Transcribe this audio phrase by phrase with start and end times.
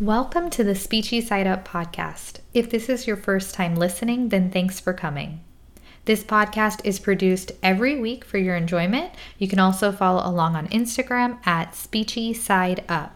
[0.00, 2.38] Welcome to the Speechy Side Up podcast.
[2.54, 5.44] If this is your first time listening, then thanks for coming.
[6.06, 9.12] This podcast is produced every week for your enjoyment.
[9.36, 13.14] You can also follow along on Instagram at Speechy Side Up.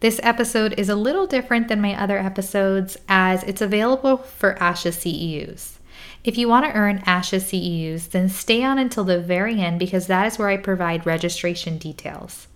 [0.00, 4.94] This episode is a little different than my other episodes as it's available for ASHA
[4.94, 5.78] CEUs.
[6.24, 10.08] If you want to earn ASHA CEUs, then stay on until the very end because
[10.08, 12.47] that is where I provide registration details.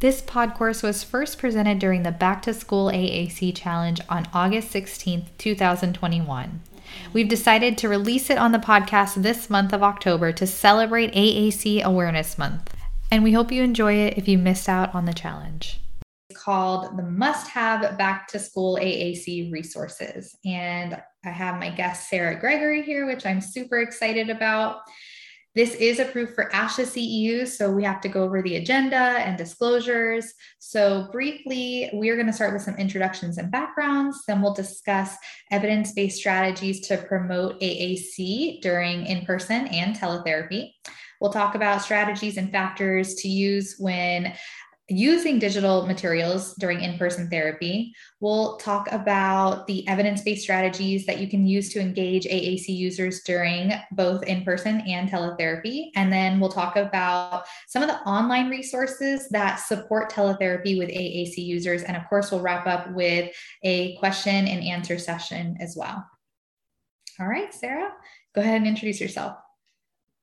[0.00, 4.72] This pod course was first presented during the Back to School AAC Challenge on August
[4.72, 6.62] 16th, 2021.
[7.12, 11.82] We've decided to release it on the podcast this month of October to celebrate AAC
[11.82, 12.74] Awareness Month.
[13.10, 15.82] And we hope you enjoy it if you missed out on the challenge.
[16.30, 20.34] It's called the Must Have Back to School AAC Resources.
[20.46, 24.80] And I have my guest, Sarah Gregory, here, which I'm super excited about.
[25.56, 29.36] This is approved for ASHA CEU, so we have to go over the agenda and
[29.36, 30.32] disclosures.
[30.60, 34.22] So, briefly, we are going to start with some introductions and backgrounds.
[34.28, 35.16] Then, we'll discuss
[35.50, 40.70] evidence based strategies to promote AAC during in person and teletherapy.
[41.20, 44.32] We'll talk about strategies and factors to use when
[44.90, 47.94] using digital materials during in person therapy.
[48.18, 53.22] We'll talk about the evidence based strategies that you can use to engage AAC users
[53.22, 55.90] during both in person and teletherapy.
[55.94, 61.36] And then we'll talk about some of the online resources that support teletherapy with AAC
[61.36, 61.84] users.
[61.84, 63.32] And of course, we'll wrap up with
[63.62, 66.04] a question and answer session as well.
[67.20, 67.92] All right, Sarah,
[68.34, 69.36] go ahead and introduce yourself.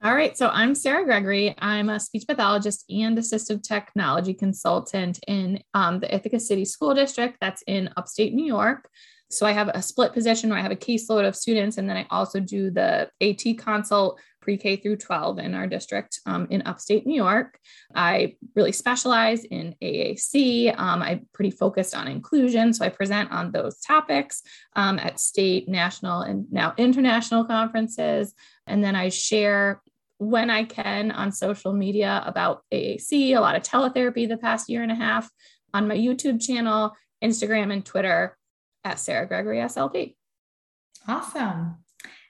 [0.04, 1.56] All right, so I'm Sarah Gregory.
[1.58, 7.36] I'm a speech pathologist and assistive technology consultant in um, the Ithaca City School District
[7.42, 8.92] that's in upstate New York.
[9.32, 11.98] So I have a split position where I have a caseload of students, and then
[11.98, 17.06] I also do the AT consult pre-K through 12 in our district um, in upstate
[17.08, 17.60] New York.
[17.94, 20.74] I really specialize in AAC.
[20.80, 24.44] Um, I'm pretty focused on inclusion, so I present on those topics
[24.76, 28.36] um, at state, national, and now international conferences.
[28.68, 29.82] And then I share
[30.18, 34.84] when I can on social media about AAC, a lot of teletherapy the past year
[34.84, 35.30] and a half
[35.74, 36.94] on my YouTube channel,
[37.24, 38.38] Instagram, and Twitter
[38.84, 40.16] at Sarah Gregory SLP.
[41.08, 41.78] Awesome.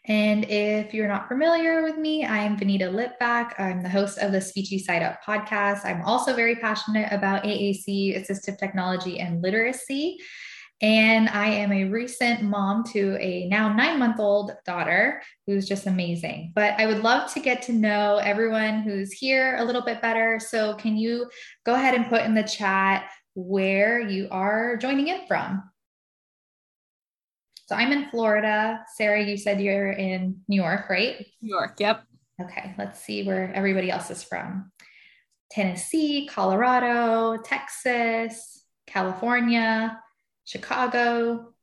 [0.10, 3.60] And if you're not familiar with me, I am Vanita Lipback.
[3.60, 5.84] I'm the host of the Speechy Side Up podcast.
[5.84, 10.18] I'm also very passionate about AAC, assistive technology, and literacy.
[10.82, 15.88] And I am a recent mom to a now nine month old daughter who's just
[15.88, 16.52] amazing.
[16.54, 20.40] But I would love to get to know everyone who's here a little bit better.
[20.40, 21.30] So, can you
[21.66, 25.64] go ahead and put in the chat where you are joining in from?
[27.66, 28.82] So, I'm in Florida.
[28.96, 31.26] Sarah, you said you're in New York, right?
[31.42, 32.04] New York, yep.
[32.40, 34.72] Okay, let's see where everybody else is from
[35.50, 40.00] Tennessee, Colorado, Texas, California.
[40.48, 41.54] Chicago,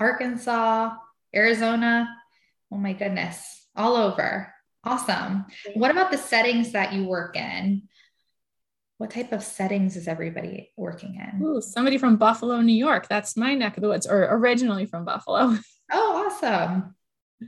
[0.00, 0.96] Arkansas,
[1.34, 2.08] Arizona.
[2.72, 4.52] Oh my goodness, all over.
[4.82, 5.46] Awesome.
[5.74, 7.82] What about the settings that you work in?
[8.98, 11.44] What type of settings is everybody working in?
[11.44, 13.08] Ooh, somebody from Buffalo, New York.
[13.08, 15.56] That's my neck of the woods, or originally from Buffalo.
[15.92, 16.96] Oh, awesome.
[17.42, 17.46] A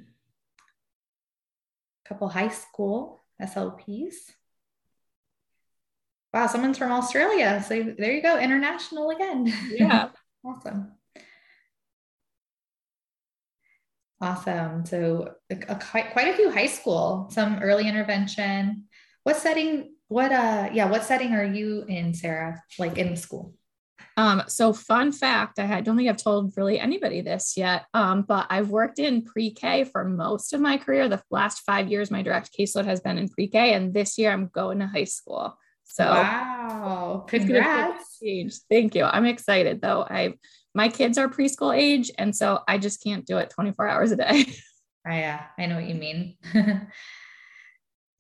[2.09, 4.15] couple high school SLPs.
[6.33, 7.65] Wow, someone's from Australia.
[7.67, 9.53] So there you go, international again.
[9.71, 10.11] Yeah.
[10.49, 10.93] Awesome.
[14.21, 14.87] Awesome.
[14.87, 18.85] So a, a, quite a few high school, some early intervention.
[19.25, 19.95] What setting?
[20.09, 20.71] What uh?
[20.73, 22.63] Yeah, what setting are you in, Sarah?
[22.79, 23.55] Like in school?
[24.17, 28.49] Um, so fun fact, I don't think I've told really anybody this yet, um, but
[28.51, 31.09] I've worked in pre-K for most of my career.
[31.09, 34.49] The last five years, my direct caseload has been in pre-K, and this year I'm
[34.49, 35.57] going to high school.
[35.89, 38.23] So wow, congrats!
[38.71, 39.05] Thank you.
[39.05, 40.03] I'm excited though.
[40.03, 40.35] I
[40.75, 44.17] my kids are preschool age, and so I just can't do it 24 hours a
[44.17, 44.47] day.
[45.07, 46.37] Oh, uh, yeah, I know what you mean.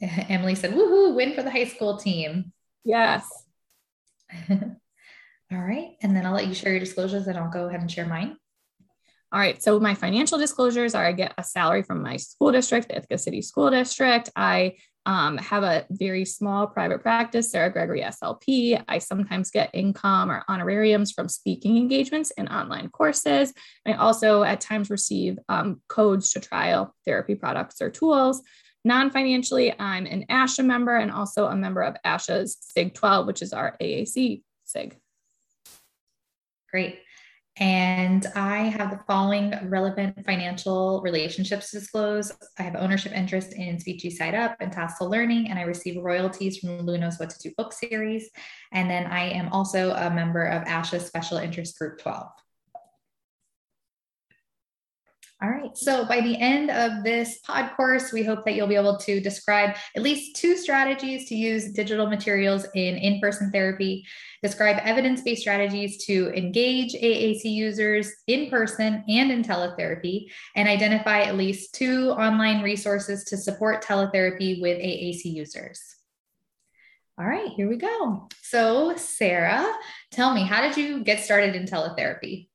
[0.00, 1.14] Emily said, "Woohoo!
[1.14, 2.52] Win for the high school team."
[2.82, 3.28] Yes.
[4.50, 4.58] All
[5.52, 8.06] right, and then I'll let you share your disclosures, and I'll go ahead and share
[8.06, 8.38] mine.
[9.30, 9.62] All right.
[9.62, 13.18] So my financial disclosures are I get a salary from my school district, the Ithaca
[13.18, 14.30] City School District.
[14.34, 14.76] I
[15.08, 18.84] um, have a very small private practice, Sarah Gregory SLP.
[18.86, 23.54] I sometimes get income or honorariums from speaking engagements and online courses.
[23.86, 28.42] I also at times receive um, codes to trial therapy products or tools.
[28.84, 33.40] Non financially, I'm an ASHA member and also a member of ASHA's SIG 12, which
[33.40, 34.98] is our AAC SIG.
[36.70, 36.98] Great.
[37.60, 42.32] And I have the following relevant financial relationships to disclose.
[42.58, 46.58] I have ownership interest in Speechy Side Up and Tassel Learning, and I receive royalties
[46.58, 48.30] from Lou Knows What to Do book series.
[48.72, 52.28] And then I am also a member of ASHA Special Interest Group 12.
[55.40, 55.76] All right.
[55.76, 59.20] So by the end of this pod course, we hope that you'll be able to
[59.20, 64.04] describe at least two strategies to use digital materials in in person therapy,
[64.42, 70.26] describe evidence based strategies to engage AAC users in person and in teletherapy,
[70.56, 75.80] and identify at least two online resources to support teletherapy with AAC users.
[77.16, 78.28] All right, here we go.
[78.42, 79.72] So, Sarah,
[80.10, 82.47] tell me, how did you get started in teletherapy?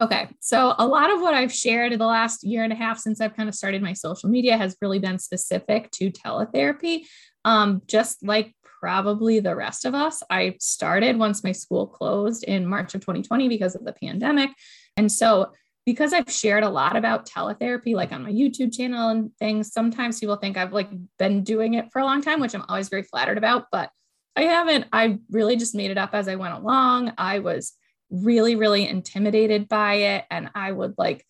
[0.00, 0.28] Okay.
[0.40, 3.20] So a lot of what I've shared in the last year and a half since
[3.20, 7.02] I've kind of started my social media has really been specific to teletherapy.
[7.44, 12.66] Um, just like probably the rest of us, I started once my school closed in
[12.66, 14.50] March of 2020 because of the pandemic.
[14.96, 15.52] And so
[15.84, 20.20] because I've shared a lot about teletherapy, like on my YouTube channel and things, sometimes
[20.20, 23.02] people think I've like been doing it for a long time, which I'm always very
[23.02, 23.90] flattered about, but
[24.36, 24.84] I haven't.
[24.92, 27.14] I really just made it up as I went along.
[27.18, 27.72] I was
[28.10, 30.24] really, really intimidated by it.
[30.30, 31.24] And I would like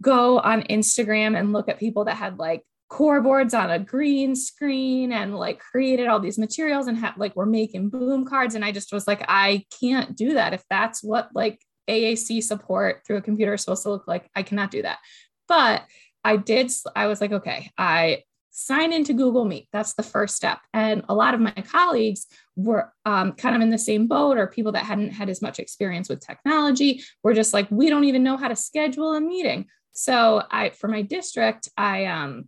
[0.00, 4.36] go on Instagram and look at people that had like core boards on a green
[4.36, 8.54] screen and like created all these materials and had like we're making boom cards.
[8.54, 10.52] And I just was like, I can't do that.
[10.52, 11.58] If that's what like
[11.88, 14.98] AAC support through a computer is supposed to look like, I cannot do that.
[15.48, 15.84] But
[16.24, 19.68] I did, I was like, okay, I sign into Google Meet.
[19.72, 20.60] That's the first step.
[20.72, 24.46] And a lot of my colleagues were um, kind of in the same boat, or
[24.46, 28.22] people that hadn't had as much experience with technology were just like, we don't even
[28.22, 29.66] know how to schedule a meeting.
[29.92, 32.46] So I, for my district, I um,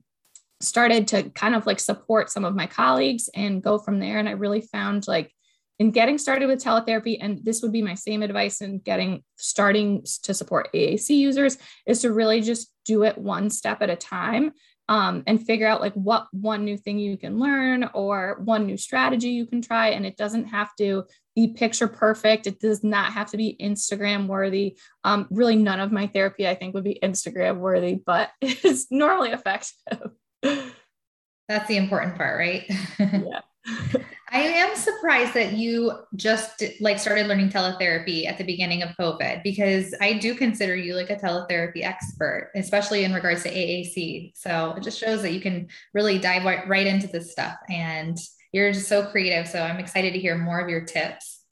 [0.61, 4.19] started to kind of like support some of my colleagues and go from there.
[4.19, 5.33] And I really found like
[5.79, 10.05] in getting started with teletherapy, and this would be my same advice in getting starting
[10.23, 14.53] to support AAC users, is to really just do it one step at a time
[14.89, 18.77] um, and figure out like what one new thing you can learn or one new
[18.77, 19.89] strategy you can try.
[19.89, 21.05] And it doesn't have to
[21.35, 22.47] be picture perfect.
[22.47, 24.77] It does not have to be Instagram worthy.
[25.03, 29.31] Um, really, none of my therapy I think would be Instagram worthy, but it's normally
[29.31, 30.11] effective.
[30.43, 32.65] That's the important part, right?
[32.99, 33.41] yeah.
[34.35, 39.45] I am surprised that you just like started learning teletherapy at the beginning of COVID
[39.45, 44.33] because I do consider you like a teletherapy expert, especially in regards to AAC.
[44.35, 48.19] So it just shows that you can really dive right into this stuff and
[48.53, 49.47] you're just so creative.
[49.47, 51.43] So I'm excited to hear more of your tips.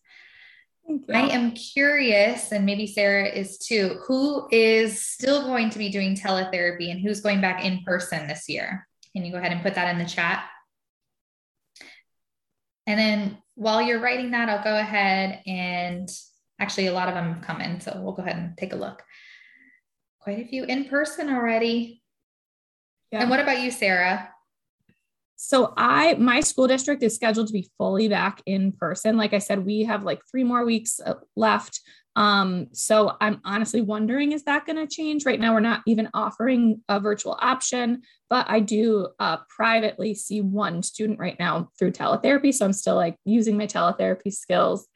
[1.14, 6.17] I am curious, and maybe Sarah is too, who is still going to be doing
[6.17, 8.88] teletherapy and who's going back in person this year?
[9.14, 10.44] Can you go ahead and put that in the chat?
[12.87, 16.08] And then while you're writing that, I'll go ahead and
[16.58, 17.81] actually a lot of them have come in.
[17.81, 19.02] So we'll go ahead and take a look.
[20.20, 22.02] Quite a few in person already.
[23.11, 23.20] Yeah.
[23.20, 24.31] And what about you, Sarah?
[25.44, 29.17] So I my school district is scheduled to be fully back in person.
[29.17, 31.81] Like I said, we have like 3 more weeks uh, left
[32.15, 35.25] um, so I'm honestly wondering, is that going to change?
[35.25, 40.41] Right now, we're not even offering a virtual option, but I do uh, privately see
[40.41, 42.53] one student right now through teletherapy.
[42.53, 44.87] So I'm still like using my teletherapy skills.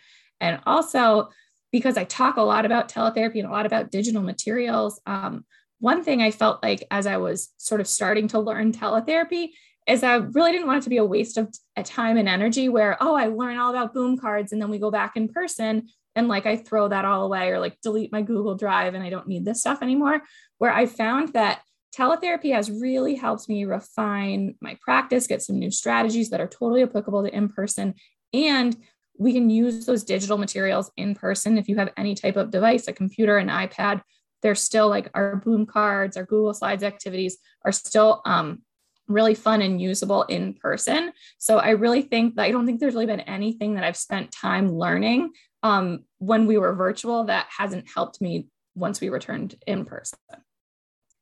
[0.41, 1.31] And also,
[1.73, 5.45] because I talk a lot about teletherapy and a lot about digital materials, um,
[5.79, 9.51] one thing I felt like as I was sort of starting to learn teletherapy
[9.87, 12.69] is I really didn't want it to be a waste of a time and energy
[12.69, 15.89] where, oh, I learn all about boom cards and then we go back in person
[16.17, 19.11] and like I throw that all away or like delete my Google Drive and I
[19.11, 20.23] don't need this stuff anymore.
[20.59, 21.61] Where I found that
[21.97, 26.83] teletherapy has really helped me refine my practice, get some new strategies that are totally
[26.83, 27.95] applicable to in person.
[28.33, 28.77] And
[29.19, 31.59] we can use those digital materials in person.
[31.59, 34.03] If you have any type of device, a computer, an iPad,
[34.43, 38.63] they're still like our boom cards, our Google Slides activities are still um,
[39.09, 41.13] really fun and usable in person.
[41.39, 44.33] So I really think that I don't think there's really been anything that I've spent
[44.33, 45.33] time learning
[45.63, 50.19] um, when we were virtual that hasn't helped me once we returned in person.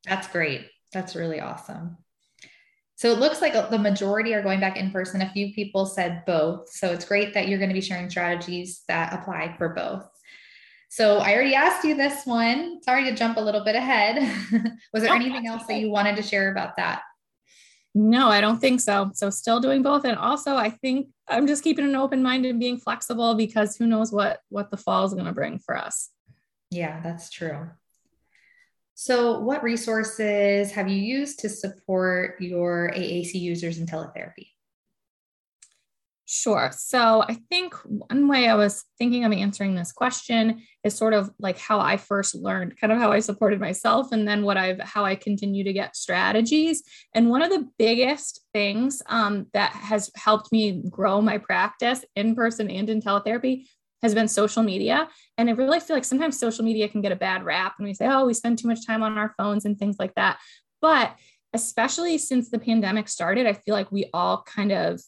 [0.05, 0.67] That's great.
[0.93, 1.97] That's really awesome.
[2.97, 5.21] So it looks like the majority are going back in person.
[5.21, 6.69] A few people said both.
[6.69, 10.07] So it's great that you're going to be sharing strategies that apply for both.
[10.89, 12.81] So I already asked you this one.
[12.83, 14.19] Sorry to jump a little bit ahead.
[14.93, 17.01] Was there anything else that you wanted to share about that?
[17.97, 19.11] No, I don't think so.
[19.13, 20.03] So still doing both.
[20.03, 23.87] And also I think I'm just keeping an open mind and being flexible because who
[23.87, 26.09] knows what what the fall is going to bring for us.
[26.71, 27.69] Yeah, that's true.
[28.95, 34.54] So what resources have you used to support your AAC users in teletherapy?
[36.27, 36.71] Sure.
[36.75, 41.29] So I think one way I was thinking of answering this question is sort of
[41.37, 44.79] like how I first learned, kind of how I supported myself, and then what I've
[44.79, 46.81] how I continue to get strategies.
[47.13, 52.33] And one of the biggest things um, that has helped me grow my practice in
[52.33, 53.67] person and in teletherapy
[54.01, 55.07] has been social media.
[55.37, 57.93] And I really feel like sometimes social media can get a bad rap and we
[57.93, 60.39] say, oh, we spend too much time on our phones and things like that.
[60.81, 61.15] But
[61.53, 64.99] especially since the pandemic started, I feel like we all kind of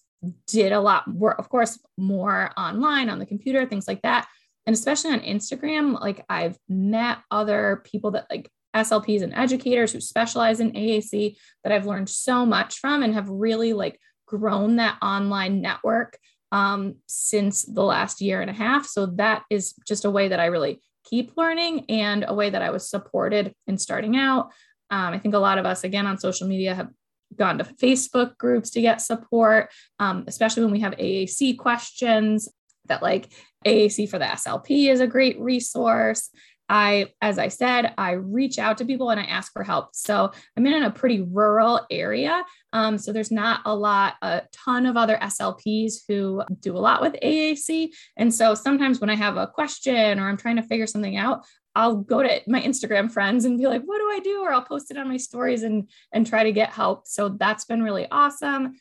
[0.47, 4.27] did a lot more, of course, more online on the computer, things like that.
[4.65, 10.01] And especially on Instagram, like I've met other people that like SLPs and educators who
[10.01, 14.97] specialize in AAC that I've learned so much from and have really like grown that
[15.01, 16.17] online network
[16.51, 18.85] um, since the last year and a half.
[18.85, 22.61] So that is just a way that I really keep learning and a way that
[22.61, 24.51] I was supported in starting out.
[24.89, 26.89] Um, I think a lot of us, again, on social media have
[27.35, 29.69] gone to Facebook groups to get support,
[29.99, 32.49] um, especially when we have AAC questions
[32.85, 33.31] that like
[33.65, 36.29] AAC for the SLP is a great resource.
[36.69, 39.89] I, as I said, I reach out to people and I ask for help.
[39.93, 42.43] So I'm in a pretty rural area.
[42.73, 47.01] Um, so there's not a lot, a ton of other SLPs who do a lot
[47.01, 47.89] with AAC.
[48.17, 51.45] And so sometimes when I have a question or I'm trying to figure something out,
[51.77, 54.41] I'll go to my Instagram friends and be like, what do I do?
[54.41, 57.07] Or I'll post it on my stories and, and try to get help.
[57.07, 58.73] So that's been really awesome.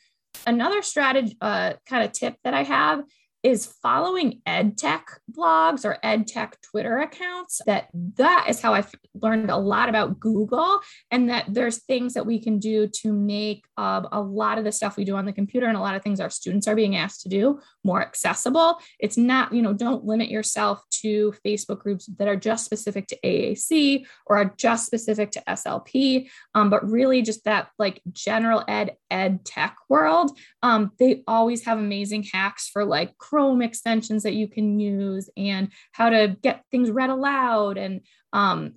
[0.47, 3.03] Another strategy, uh, kind of tip that I have
[3.47, 7.61] is following ed tech blogs or ed tech Twitter accounts.
[7.65, 7.87] That
[8.17, 12.41] that is how I've learned a lot about Google, and that there's things that we
[12.41, 15.65] can do to make um, a lot of the stuff we do on the computer
[15.65, 18.79] and a lot of things our students are being asked to do more accessible.
[18.99, 23.17] It's not, you know, don't limit yourself to Facebook groups that are just specific to
[23.23, 28.97] AAC or are just specific to SLP, um, but really just that like general ed
[29.09, 30.37] ed tech world.
[30.61, 35.71] Um, they always have amazing hacks for like Chrome extensions that you can use and
[35.91, 38.01] how to get things read aloud and
[38.33, 38.73] um,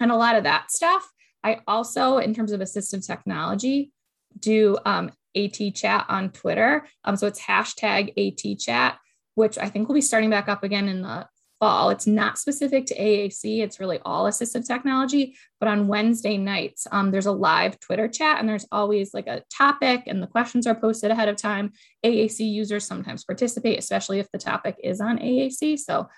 [0.00, 1.06] and a lot of that stuff.
[1.44, 3.92] I also, in terms of assistive technology,
[4.38, 6.86] do um, AT chat on Twitter.
[7.04, 8.98] Um, so it's hashtag AT chat,
[9.34, 11.28] which I think will be starting back up again in the
[11.60, 11.90] fall.
[11.90, 15.36] It's not specific to AAC, it's really all assistive technology.
[15.60, 19.42] But on Wednesday nights, um, there's a live Twitter chat and there's always like a
[19.52, 21.72] topic and the questions are posted ahead of time.
[22.04, 25.78] AAC users sometimes participate, especially if the topic is on AAC.
[25.78, 26.08] So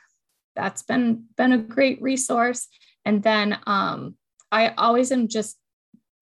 [0.57, 2.69] that's been been a great resource.
[3.05, 4.17] And then um,
[4.53, 5.57] I always am just,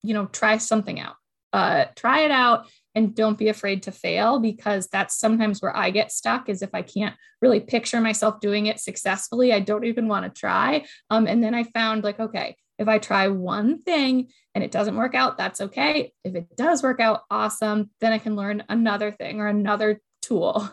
[0.02, 1.16] you know, try something out.
[1.52, 2.68] Uh, try it out
[2.99, 6.71] and don't be afraid to fail because that's sometimes where I get stuck is if
[6.75, 10.85] I can't really picture myself doing it successfully, I don't even want to try.
[11.09, 14.97] Um, and then I found like, okay, if I try one thing and it doesn't
[14.97, 16.12] work out, that's okay.
[16.25, 17.90] If it does work out, awesome.
[18.00, 20.69] Then I can learn another thing or another tool.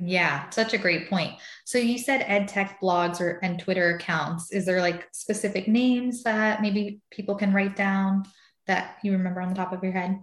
[0.00, 1.34] Yeah, such a great point.
[1.66, 4.52] So you said ed tech blogs or and Twitter accounts.
[4.52, 8.24] Is there like specific names that maybe people can write down
[8.66, 10.18] that you remember on the top of your head?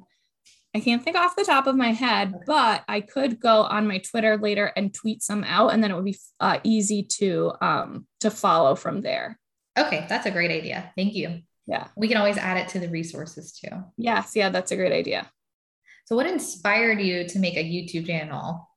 [0.75, 3.99] I can't think off the top of my head, but I could go on my
[3.99, 8.05] Twitter later and tweet some out, and then it would be uh, easy to um,
[8.19, 9.39] to follow from there.
[9.79, 10.91] Okay, that's a great idea.
[10.97, 11.39] Thank you.
[11.65, 13.85] Yeah, we can always add it to the resources too.
[13.95, 15.31] Yes, yeah, that's a great idea.
[16.07, 18.69] So, what inspired you to make a YouTube channel?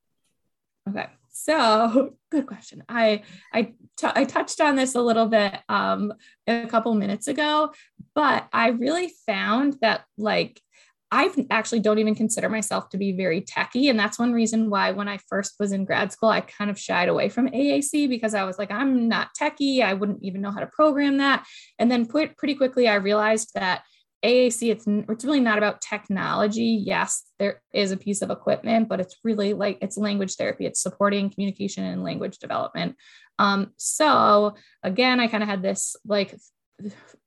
[0.89, 2.85] Okay, so good question.
[2.89, 6.13] I I, t- I touched on this a little bit um,
[6.47, 7.73] a couple minutes ago,
[8.15, 10.63] but I really found that like
[11.11, 13.89] I actually don't even consider myself to be very techy.
[13.89, 16.79] And that's one reason why, when I first was in grad school, I kind of
[16.79, 19.83] shied away from AAC because I was like, I'm not techy.
[19.83, 21.47] I wouldn't even know how to program that.
[21.79, 23.85] And then pretty quickly, I realized that
[24.25, 26.83] AAC, it's, it's really not about technology.
[26.85, 30.83] Yes, there is a piece of equipment, but it's really like it's language therapy, it's
[30.83, 32.97] supporting communication and language development.
[33.39, 36.37] Um, so, again, I kind of had this like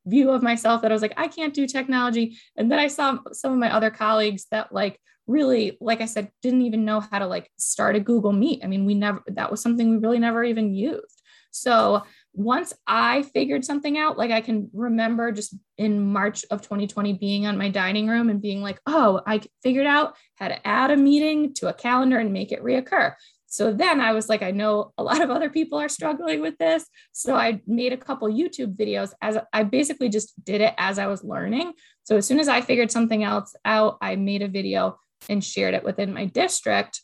[0.06, 2.38] view of myself that I was like, I can't do technology.
[2.58, 6.32] And then I saw some of my other colleagues that like really, like I said,
[6.42, 8.64] didn't even know how to like start a Google Meet.
[8.64, 11.22] I mean, we never, that was something we really never even used.
[11.52, 12.04] So
[12.34, 17.46] once I figured something out, like I can remember just in March of 2020 being
[17.46, 20.98] on my dining room and being like, oh, I figured out how to add a
[20.98, 23.16] meeting to a calendar and make it reoccur.
[23.52, 26.58] So then I was like, I know a lot of other people are struggling with
[26.58, 26.86] this.
[27.12, 31.08] So I made a couple YouTube videos as I basically just did it as I
[31.08, 31.74] was learning.
[32.04, 35.74] So as soon as I figured something else out, I made a video and shared
[35.74, 37.02] it within my district.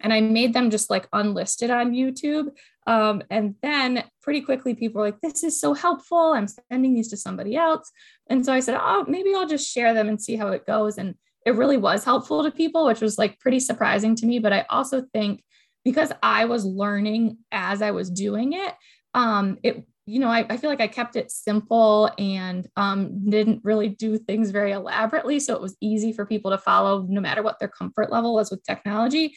[0.00, 2.52] And I made them just like unlisted on YouTube.
[2.86, 6.32] Um, and then pretty quickly, people were like, This is so helpful.
[6.32, 7.90] I'm sending these to somebody else.
[8.30, 10.96] And so I said, Oh, maybe I'll just share them and see how it goes.
[10.96, 14.38] And it really was helpful to people, which was like pretty surprising to me.
[14.38, 15.42] But I also think
[15.86, 18.74] because I was learning as I was doing it,
[19.14, 23.64] um, it you know, I, I, feel like I kept it simple and um, didn't
[23.64, 25.40] really do things very elaborately.
[25.40, 28.50] So it was easy for people to follow no matter what their comfort level was
[28.50, 29.34] with technology.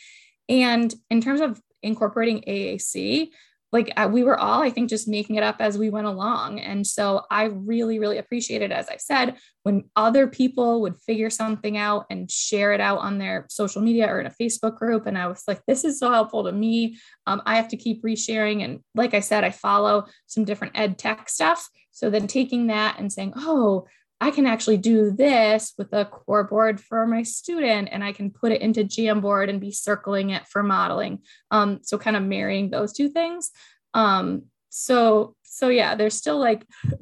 [0.48, 3.30] And in terms of incorporating AAC,
[3.72, 6.60] like uh, we were all i think just making it up as we went along.
[6.60, 11.78] And so i really really appreciated as i said when other people would figure something
[11.78, 15.06] out and share it out on their social media or in a facebook group.
[15.06, 16.98] And i was like this is so helpful to me.
[17.28, 18.64] Um, i have to keep resharing.
[18.64, 21.70] And like i said i follow some different ed tech stuff.
[21.92, 23.86] So then taking that and saying oh
[24.22, 28.32] I can actually do this with a core board for my student and I can
[28.32, 31.20] put it into Jamboard and be circling it for modeling.
[31.52, 33.52] Um, so kind of marrying those two things.
[33.94, 36.96] Um, so, so yeah, there's still like, I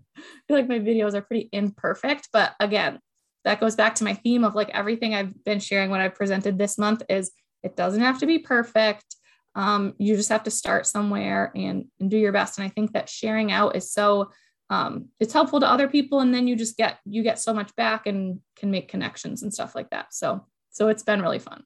[0.48, 3.00] feel like my videos are pretty imperfect, but again,
[3.46, 6.58] that goes back to my theme of like everything I've been sharing, what I presented
[6.58, 7.32] this month is
[7.64, 9.16] it doesn't have to be perfect.
[9.56, 12.60] Um, you just have to start somewhere and, and do your best.
[12.60, 14.32] And I think that sharing out is so
[14.70, 17.76] um, it's helpful to other people and then you just get you get so much
[17.76, 20.14] back and can make connections and stuff like that.
[20.14, 21.64] So so it's been really fun.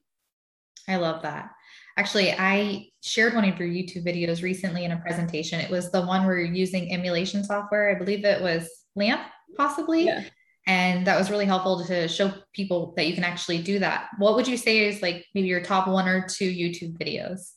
[0.88, 1.50] I love that.
[1.96, 5.60] Actually i shared one of your youtube videos recently in a presentation.
[5.60, 7.90] It was the one where you're using emulation software.
[7.90, 9.22] I believe it was lamp
[9.56, 10.04] possibly.
[10.04, 10.24] Yeah.
[10.66, 14.08] and that was really helpful to show people that you can actually do that.
[14.18, 17.52] What would you say is like maybe your top one or two youtube videos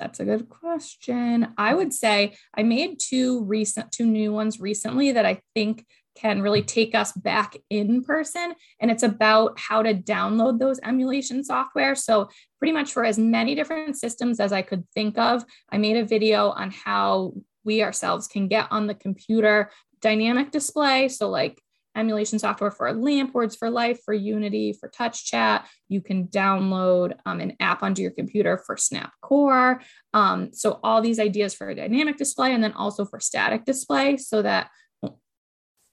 [0.00, 1.52] that's a good question.
[1.58, 5.84] I would say I made two recent, two new ones recently that I think
[6.16, 8.54] can really take us back in person.
[8.80, 11.94] And it's about how to download those emulation software.
[11.94, 15.96] So, pretty much for as many different systems as I could think of, I made
[15.96, 21.08] a video on how we ourselves can get on the computer dynamic display.
[21.08, 21.60] So, like
[21.96, 25.68] emulation software for LAMP, Words for Life, for Unity, for Touch Chat.
[25.88, 29.80] You can download um, an app onto your computer for Snap Core.
[30.14, 34.16] Um, so all these ideas for a dynamic display and then also for static display
[34.16, 34.70] so that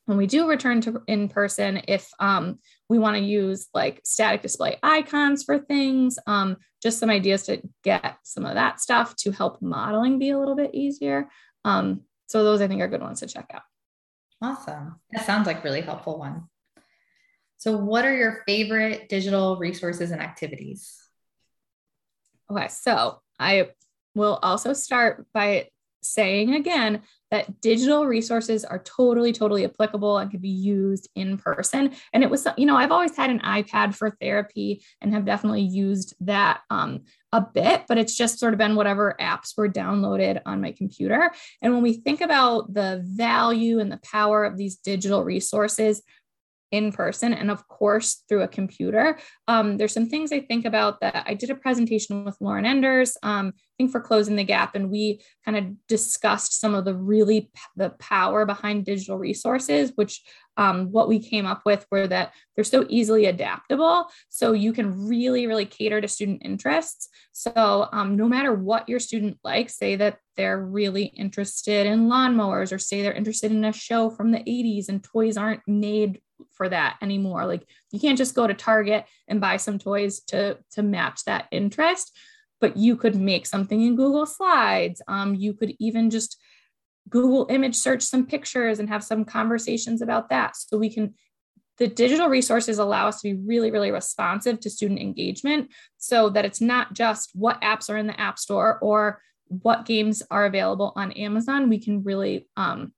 [0.08, 4.42] when we do return to in person, if um, we want to use like static
[4.42, 9.32] display icons for things, um, just some ideas to get some of that stuff to
[9.32, 11.28] help modeling be a little bit easier.
[11.66, 13.64] Um, so those I think are good ones to check out.
[14.42, 15.00] Awesome.
[15.12, 16.44] That sounds like really helpful one.
[17.58, 20.96] So what are your favorite digital resources and activities?
[22.50, 23.70] Okay, so I
[24.16, 25.70] will also start by
[26.02, 31.92] saying again that digital resources are totally, totally applicable and can be used in person.
[32.14, 35.62] And it was, you know, I've always had an iPad for therapy and have definitely
[35.62, 37.02] used that um,
[37.34, 41.32] a bit, but it's just sort of been whatever apps were downloaded on my computer.
[41.62, 46.02] And when we think about the value and the power of these digital resources,
[46.72, 49.18] in person and of course through a computer.
[49.48, 51.24] Um, there's some things i think about that.
[51.26, 54.90] I did a presentation with lauren enders um, i think for closing the gap and
[54.90, 60.22] we kind of discussed some of the really p- the power behind digital resources which
[60.58, 64.08] um, what we came up with were that they're so easily adaptable.
[64.30, 67.10] So you can really really cater to student interests.
[67.32, 72.72] So um, no matter what your student likes say that they're really interested in lawnmowers
[72.72, 76.22] or say they're interested in a show from the 80s and toys aren't made
[76.58, 77.46] for that anymore.
[77.46, 81.48] Like you can't just go to Target and buy some toys to to match that
[81.52, 82.18] interest,
[82.60, 85.02] but you could make something in Google Slides.
[85.08, 86.38] Um, you could even just
[87.10, 90.58] Google image search some pictures and have some conversations about that.
[90.58, 91.14] So we can
[91.78, 96.44] the digital resources allow us to be really, really responsive to student engagement so that
[96.44, 100.92] it's not just what apps are in the App Store or what games are available
[100.96, 101.70] on Amazon.
[101.70, 102.94] We can really um,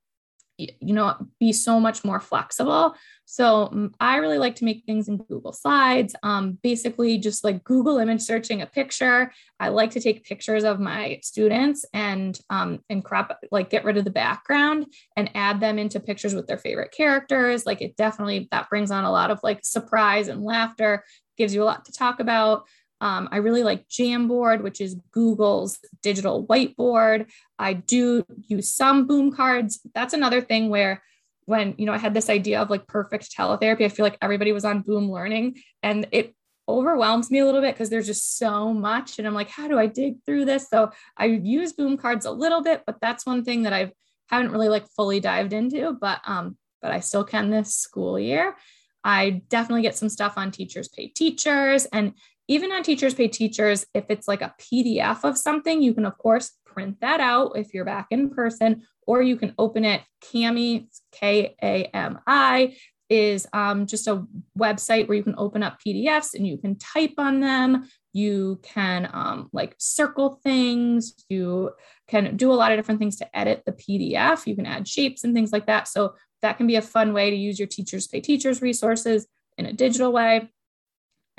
[0.59, 2.95] you know be so much more flexible.
[3.25, 6.15] So mm, i really like to make things in google slides.
[6.23, 9.31] Um, basically just like google image searching a picture.
[9.59, 13.97] I like to take pictures of my students and um, and crop like get rid
[13.97, 17.65] of the background and add them into pictures with their favorite characters.
[17.65, 21.03] Like it definitely that brings on a lot of like surprise and laughter
[21.37, 22.65] gives you a lot to talk about
[23.01, 27.29] um, I really like Jamboard, which is Google's digital whiteboard.
[27.57, 29.79] I do use some boom cards.
[29.93, 31.01] That's another thing where
[31.45, 34.51] when you know I had this idea of like perfect teletherapy, I feel like everybody
[34.51, 36.35] was on Boom Learning, and it
[36.67, 39.79] overwhelms me a little bit because there's just so much, and I'm like, how do
[39.79, 40.69] I dig through this?
[40.69, 43.91] So I use boom cards a little bit, but that's one thing that I
[44.27, 48.55] haven't really like fully dived into, but um, but I still can this school year.
[49.03, 51.85] I definitely get some stuff on Teachers Pay Teachers.
[51.85, 52.13] And
[52.49, 56.17] even on Teachers Pay Teachers, if it's like a PDF of something, you can, of
[56.17, 60.01] course, print that out if you're back in person, or you can open it.
[60.31, 62.75] Kami, K A M I,
[63.07, 64.25] is um, just a
[64.57, 67.87] website where you can open up PDFs and you can type on them.
[68.13, 71.13] You can um, like circle things.
[71.29, 71.73] You
[72.07, 74.47] can do a lot of different things to edit the PDF.
[74.47, 75.87] You can add shapes and things like that.
[75.87, 79.67] So that can be a fun way to use your Teachers Pay Teachers resources in
[79.67, 80.49] a digital way.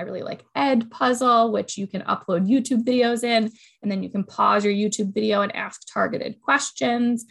[0.00, 4.24] I really like Edpuzzle, which you can upload YouTube videos in, and then you can
[4.24, 7.26] pause your YouTube video and ask targeted questions.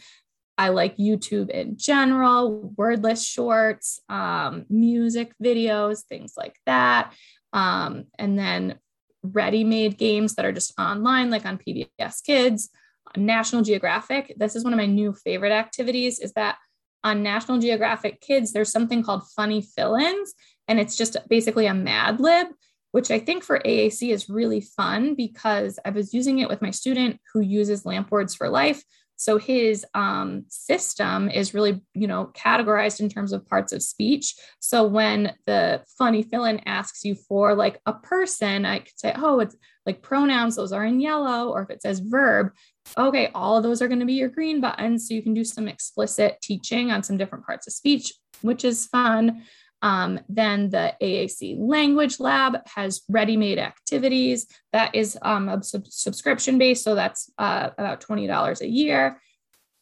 [0.56, 7.12] I like YouTube in general, wordless shorts, um, music videos, things like that.
[7.52, 8.78] Um, and then
[9.24, 12.70] ready made games that are just online, like on PBS Kids,
[13.16, 14.34] National Geographic.
[14.36, 16.56] This is one of my new favorite activities is that
[17.02, 20.34] on National Geographic Kids, there's something called funny fill ins,
[20.70, 22.46] and it's just basically a Mad Lib,
[22.92, 26.70] which I think for AAC is really fun because I was using it with my
[26.70, 28.84] student who uses Lamp Words for Life.
[29.16, 34.34] So his um, system is really, you know, categorized in terms of parts of speech.
[34.60, 39.40] So when the funny fill-in asks you for like a person, I could say, oh,
[39.40, 42.52] it's like pronouns, those are in yellow, or if it says verb,
[42.96, 45.08] okay, all of those are going to be your green buttons.
[45.08, 48.86] So you can do some explicit teaching on some different parts of speech, which is
[48.86, 49.42] fun.
[49.82, 54.46] Um, then the AAC Language Lab has ready made activities.
[54.72, 56.84] That is um, a sub- subscription based.
[56.84, 59.20] So that's uh, about $20 a year.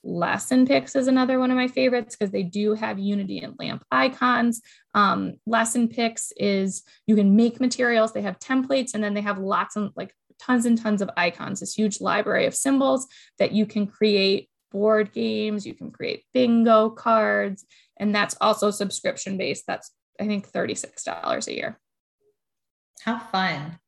[0.06, 4.62] LessonPix is another one of my favorites because they do have Unity and LAMP icons.
[4.94, 9.76] Um, LessonPix is you can make materials, they have templates, and then they have lots
[9.76, 13.06] of like tons and tons of icons, this huge library of symbols
[13.38, 17.64] that you can create board games, you can create bingo cards,
[17.98, 19.64] and that's also subscription based.
[19.66, 21.78] That's, I think, $36 a year.
[23.02, 23.78] How fun.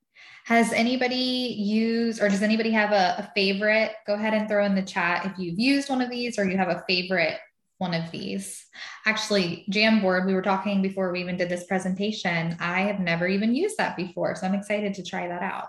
[0.44, 3.92] Has anybody used or does anybody have a, a, favorite?
[4.06, 6.56] Go ahead and throw in the chat if you've used one of these or you
[6.56, 7.38] have a favorite
[7.78, 8.66] one of these.
[9.06, 12.56] Actually, Jamboard, we were talking before we even did this presentation.
[12.60, 14.34] I have never even used that before.
[14.34, 15.68] So I'm excited to try that out.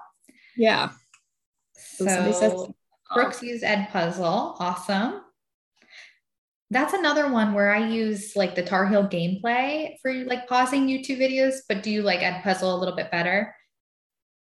[0.58, 0.90] Yeah.
[1.74, 2.74] So
[3.14, 4.56] Brooks used Edpuzzle.
[4.60, 5.22] Awesome.
[6.70, 11.20] That's another one where I use like the Tar Heel gameplay for like pausing YouTube
[11.20, 13.54] videos, but do you like Edpuzzle a little bit better?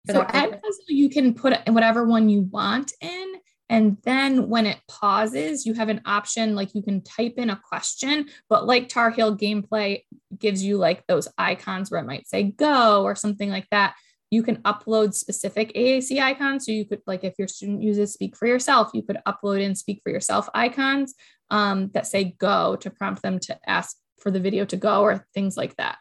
[0.08, 3.34] So Edpuzzle, you can put whatever one you want in.
[3.70, 7.60] And then when it pauses, you have an option like you can type in a
[7.68, 10.02] question, but like Tar Heel gameplay
[10.38, 13.96] gives you like those icons where it might say go or something like that
[14.36, 16.66] you can upload specific AAC icons.
[16.66, 19.76] So you could, like, if your student uses Speak for Yourself, you could upload in
[19.76, 21.16] Speak for Yourself icons
[21.50, 25.26] um, that say go to prompt them to ask for the video to go or
[25.34, 26.00] things like that.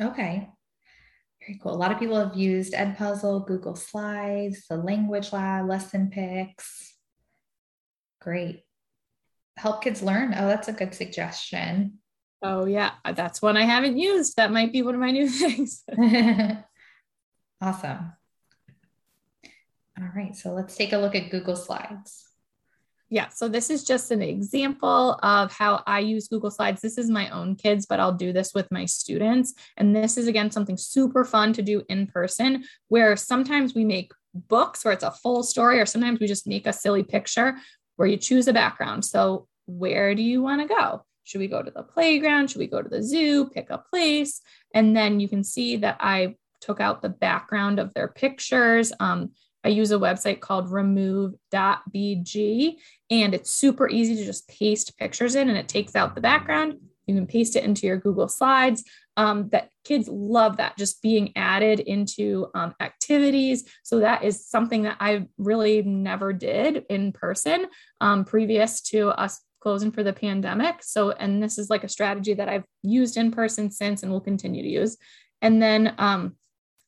[0.00, 0.48] Okay.
[1.40, 1.72] Very cool.
[1.72, 6.54] A lot of people have used Edpuzzle, Google Slides, the Language Lab, LessonPix.
[8.20, 8.64] Great.
[9.56, 10.34] Help kids learn.
[10.36, 11.98] Oh, that's a good suggestion.
[12.42, 12.92] Oh, yeah.
[13.14, 14.36] That's one I haven't used.
[14.38, 15.84] That might be one of my new things.
[17.60, 18.12] Awesome.
[19.98, 22.24] All right, so let's take a look at Google Slides.
[23.10, 26.80] Yeah, so this is just an example of how I use Google Slides.
[26.80, 29.52] This is my own kids, but I'll do this with my students.
[29.76, 34.12] And this is, again, something super fun to do in person, where sometimes we make
[34.32, 37.56] books where it's a full story, or sometimes we just make a silly picture
[37.96, 39.04] where you choose a background.
[39.04, 41.04] So, where do you want to go?
[41.24, 42.48] Should we go to the playground?
[42.48, 43.50] Should we go to the zoo?
[43.50, 44.40] Pick a place.
[44.72, 48.92] And then you can see that I took out the background of their pictures.
[49.00, 49.30] Um,
[49.62, 51.36] I use a website called remove.bg,
[53.10, 56.78] and it's super easy to just paste pictures in and it takes out the background.
[57.06, 58.84] You can paste it into your Google Slides.
[59.16, 63.64] Um, that kids love that just being added into um, activities.
[63.82, 67.66] So that is something that I really never did in person
[68.00, 70.82] um, previous to us closing for the pandemic.
[70.82, 74.20] So, and this is like a strategy that I've used in person since and will
[74.20, 74.96] continue to use.
[75.42, 76.36] And then um,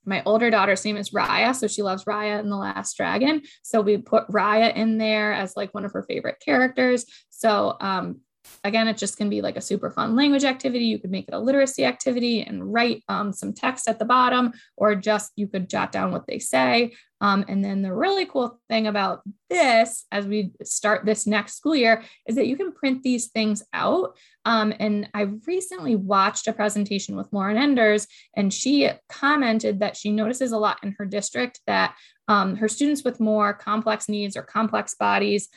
[0.04, 1.54] my older daughter's name is Raya.
[1.54, 3.42] So she loves Raya and the Last Dragon.
[3.62, 7.04] So we put Raya in there as like one of her favorite characters.
[7.30, 8.20] So um,
[8.64, 10.86] again, it just can be like a super fun language activity.
[10.86, 14.52] You could make it a literacy activity and write um, some text at the bottom,
[14.76, 16.94] or just you could jot down what they say.
[17.22, 21.76] Um, and then the really cool thing about this, as we start this next school
[21.76, 24.16] year, is that you can print these things out.
[24.44, 30.10] Um, and I recently watched a presentation with Lauren Enders, and she commented that she
[30.10, 31.94] notices a lot in her district that
[32.26, 35.48] um, her students with more complex needs or complex bodies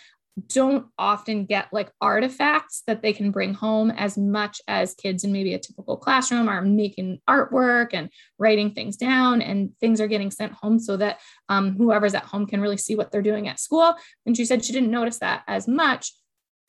[0.47, 5.31] don't often get like artifacts that they can bring home as much as kids in
[5.31, 10.31] maybe a typical classroom are making artwork and writing things down and things are getting
[10.31, 13.59] sent home so that um, whoever's at home can really see what they're doing at
[13.59, 13.95] school.
[14.25, 16.11] And she said she didn't notice that as much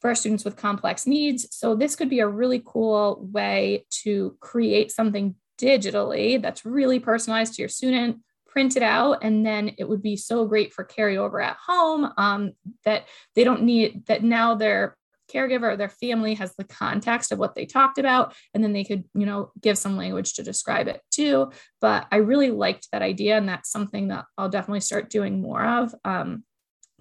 [0.01, 1.49] for students with complex needs.
[1.51, 7.55] So this could be a really cool way to create something digitally that's really personalized
[7.55, 8.19] to your student
[8.57, 12.53] print it out and then it would be so great for carryover at home um,
[12.87, 14.97] that they don't need that now they're
[15.31, 18.83] caregiver or their family has the context of what they talked about and then they
[18.83, 21.53] could you know give some language to describe it too.
[21.83, 25.63] But i really liked that idea and that's something that i'll definitely start doing more
[25.63, 26.43] of um,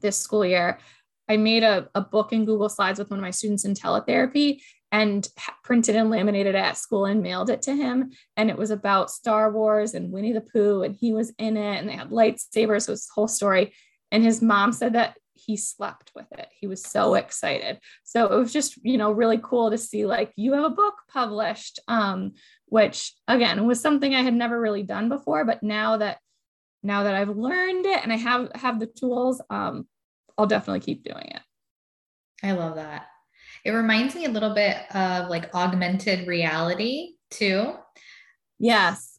[0.02, 0.80] this school year.
[1.30, 4.60] I made a, a book in google slides with one of my students in teletherapy
[4.96, 5.28] and
[5.62, 9.52] printed and laminated at school and mailed it to him and it was about star
[9.52, 12.94] wars and winnie the pooh and he was in it and they had lightsabers so
[12.94, 13.74] was whole story
[14.12, 16.48] and his mom said that he slept with it.
[16.58, 17.80] He was so excited.
[18.06, 20.96] So it was just, you know, really cool to see like you have a book
[21.10, 22.32] published, um,
[22.68, 25.44] which again was something I had never really done before.
[25.44, 26.20] But now that
[26.84, 29.88] now that I've learned it and I have have the tools, um,
[30.38, 31.42] I'll definitely keep doing it.
[32.42, 33.08] I love that.
[33.66, 37.74] It reminds me a little bit of like augmented reality too.
[38.60, 39.16] Yes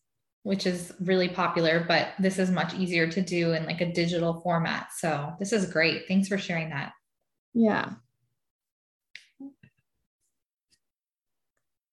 [0.47, 4.41] which is really popular, but this is much easier to do in like a digital
[4.43, 4.93] format.
[4.97, 6.07] So this is great.
[6.07, 6.93] Thanks for sharing that.
[7.53, 7.95] Yeah.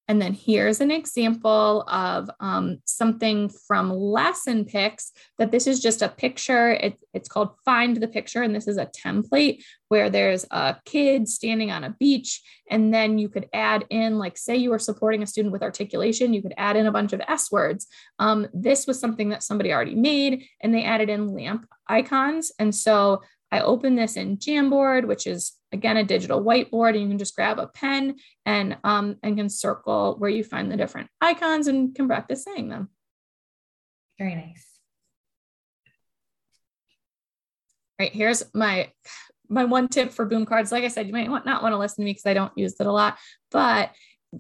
[0.10, 6.10] And then here's an example of um, something from LessonPix that this is just a
[6.10, 6.72] picture.
[6.72, 8.42] It, it's called Find the Picture.
[8.42, 12.42] And this is a template where there's a kid standing on a beach.
[12.70, 16.34] And then you could add in, like, say you were supporting a student with articulation,
[16.34, 17.88] you could add in a bunch of S words.
[18.20, 22.52] Um, this was something that somebody already made, and they added in lamp icons.
[22.60, 23.22] And so
[23.54, 27.36] I open this in Jamboard, which is again a digital whiteboard, and you can just
[27.36, 28.16] grab a pen
[28.48, 32.70] and um, and can circle where you find the different icons and can practice saying
[32.70, 32.90] them.
[34.18, 34.66] Very nice.
[38.00, 38.92] Right here's my
[39.48, 40.72] my one tip for boom cards.
[40.72, 42.74] Like I said, you might not want to listen to me because I don't use
[42.80, 43.20] it a lot,
[43.52, 43.92] but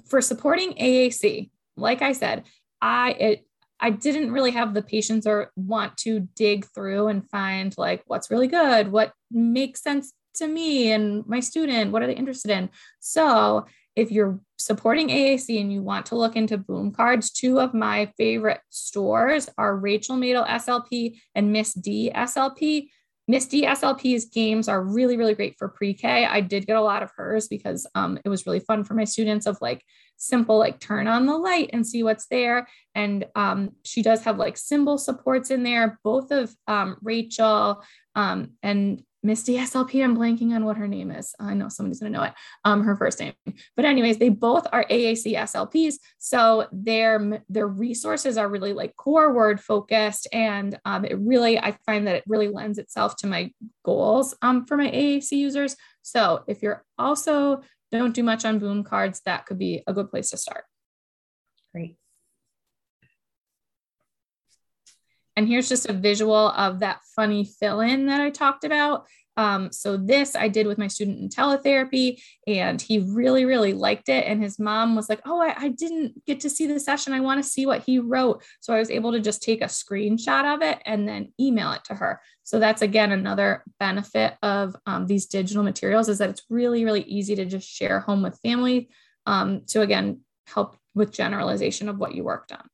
[0.07, 2.45] for supporting AAC, like I said,
[2.81, 3.47] I it
[3.83, 8.31] I didn't really have the patience or want to dig through and find like what's
[8.31, 12.69] really good, what makes sense to me and my student, what are they interested in?
[13.01, 13.65] So,
[13.95, 18.11] if you're supporting AAC and you want to look into boom cards, two of my
[18.17, 22.87] favorite stores are Rachel Madel SLP and Miss D SLP.
[23.27, 26.25] Miss D SLP's games are really, really great for pre-K.
[26.25, 29.03] I did get a lot of hers because um, it was really fun for my
[29.03, 29.83] students of like
[30.23, 32.67] simple, like turn on the light and see what's there.
[32.95, 35.99] And um, she does have like symbol supports in there.
[36.03, 37.83] Both of um, Rachel
[38.15, 40.03] um, and Misty SLP.
[40.03, 41.33] I'm blanking on what her name is.
[41.39, 42.33] I know somebody's going to know it.
[42.65, 43.33] Um, her first name.
[43.75, 49.33] But anyways, they both are AAC SLPs, so their their resources are really like core
[49.33, 53.51] word focused, and um, it really I find that it really lends itself to my
[53.85, 55.75] goals um, for my AAC users.
[56.01, 57.61] So if you're also
[57.99, 60.65] don't do much on boom cards, that could be a good place to start.
[61.73, 61.97] Great.
[65.35, 69.05] And here's just a visual of that funny fill in that I talked about.
[69.35, 74.09] Um, so this I did with my student in teletherapy, and he really, really liked
[74.09, 74.25] it.
[74.25, 77.13] And his mom was like, "Oh, I, I didn't get to see the session.
[77.13, 79.65] I want to see what he wrote." So I was able to just take a
[79.65, 82.21] screenshot of it and then email it to her.
[82.43, 87.03] So that's again another benefit of um, these digital materials is that it's really, really
[87.03, 88.89] easy to just share home with family
[89.25, 92.67] um, to again help with generalization of what you worked on.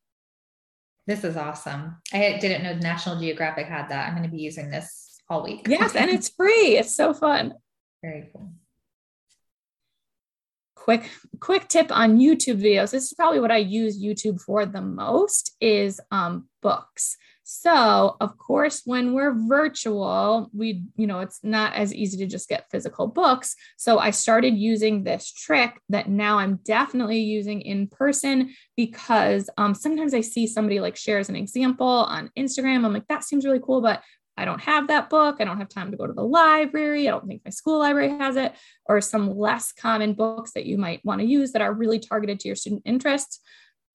[1.07, 1.97] This is awesome.
[2.13, 4.07] I didn't know National Geographic had that.
[4.07, 5.67] I'm going to be using this all week.
[5.67, 6.77] Yes, and it's free.
[6.77, 7.53] It's so fun.
[8.01, 8.51] Very cool.
[10.75, 12.91] Quick, quick tip on YouTube videos.
[12.91, 17.17] This is probably what I use YouTube for the most is um, books.
[17.51, 22.47] So, of course, when we're virtual, we, you know, it's not as easy to just
[22.47, 23.55] get physical books.
[23.75, 29.73] So, I started using this trick that now I'm definitely using in person because um,
[29.73, 32.85] sometimes I see somebody like shares an example on Instagram.
[32.85, 34.03] I'm like, that seems really cool, but
[34.39, 35.37] I don't have that book.
[35.39, 37.07] I don't have time to go to the library.
[37.07, 38.53] I don't think my school library has it,
[38.85, 42.39] or some less common books that you might want to use that are really targeted
[42.39, 43.39] to your student interests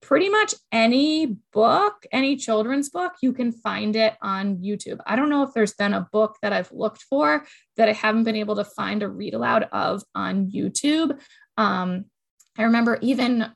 [0.05, 4.99] pretty much any book, any children's book, you can find it on YouTube.
[5.07, 8.25] I don't know if there's been a book that I've looked for that I haven't
[8.25, 11.19] been able to find a read aloud of on YouTube.
[11.57, 12.05] Um,
[12.59, 13.47] I remember even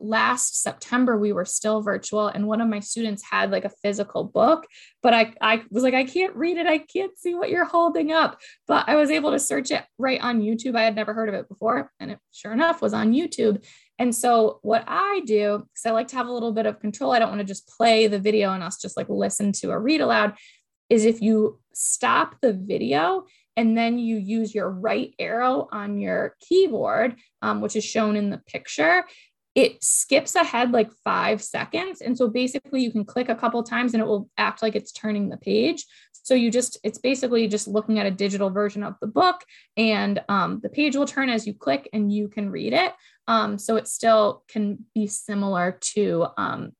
[0.00, 4.24] last September we were still virtual and one of my students had like a physical
[4.24, 4.66] book
[5.02, 6.66] but I I was like I can't read it.
[6.66, 8.40] I can't see what you're holding up.
[8.66, 10.76] But I was able to search it right on YouTube.
[10.76, 13.64] I had never heard of it before and it sure enough was on YouTube.
[13.98, 17.12] And so what I do, because I like to have a little bit of control,
[17.12, 19.78] I don't want to just play the video and us just like listen to a
[19.78, 20.34] read aloud,
[20.88, 26.36] is if you stop the video and then you use your right arrow on your
[26.40, 29.04] keyboard, um, which is shown in the picture,
[29.54, 32.00] it skips ahead like five seconds.
[32.00, 34.92] And so basically, you can click a couple times and it will act like it's
[34.92, 35.84] turning the page.
[36.24, 39.42] So you just, it's basically just looking at a digital version of the book,
[39.76, 42.92] and um, the page will turn as you click and you can read it.
[43.26, 46.72] Um, so it still can be similar to um,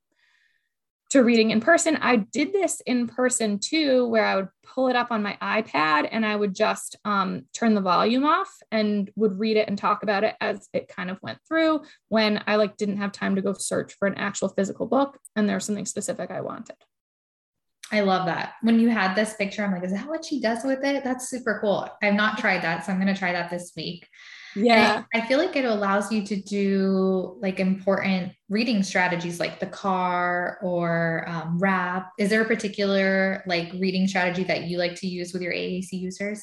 [1.12, 1.98] to reading in person.
[2.00, 6.08] I did this in person too, where I would pull it up on my iPad
[6.10, 10.02] and I would just um, turn the volume off and would read it and talk
[10.02, 13.42] about it as it kind of went through when I like didn't have time to
[13.42, 16.76] go search for an actual physical book and there's something specific I wanted.
[17.92, 18.54] I love that.
[18.62, 21.04] When you had this picture, I'm like, is that what she does with it?
[21.04, 21.86] That's super cool.
[22.02, 22.86] I've not tried that.
[22.86, 24.08] So I'm going to try that this week.
[24.54, 25.04] Yeah.
[25.14, 29.66] I, I feel like it allows you to do like important reading strategies like the
[29.66, 32.12] car or um, wrap.
[32.18, 35.92] Is there a particular like reading strategy that you like to use with your AAC
[35.92, 36.42] users?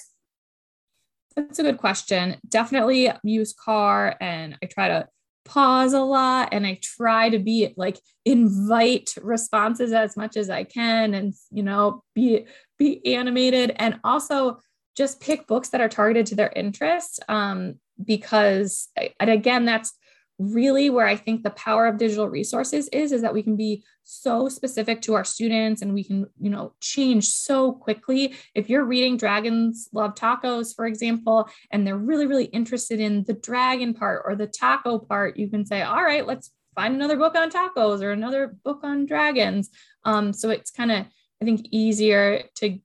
[1.36, 2.38] That's a good question.
[2.48, 5.08] Definitely use car and I try to
[5.46, 10.64] pause a lot and I try to be like invite responses as much as I
[10.64, 12.46] can and you know be
[12.78, 14.60] be animated and also
[14.96, 19.94] just pick books that are targeted to their interests um, because and again that's
[20.38, 23.84] really where i think the power of digital resources is is that we can be
[24.12, 28.34] so specific to our students and we can you know change so quickly.
[28.56, 33.34] If you're reading dragons love tacos for example and they're really really interested in the
[33.34, 37.36] dragon part or the taco part you can say all right let's find another book
[37.36, 39.70] on tacos or another book on dragons.
[40.06, 41.06] Um, so it's kind of
[41.40, 42.80] i think easier to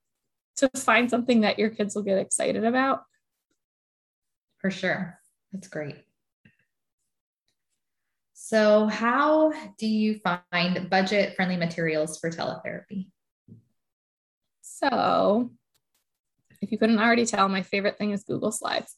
[0.57, 3.05] to find something that your kids will get excited about
[4.65, 5.21] for sure.
[5.53, 5.97] That's great.
[8.33, 13.09] So, how do you find budget friendly materials for teletherapy?
[14.63, 15.51] So,
[16.63, 18.97] if you couldn't already tell, my favorite thing is Google Slides.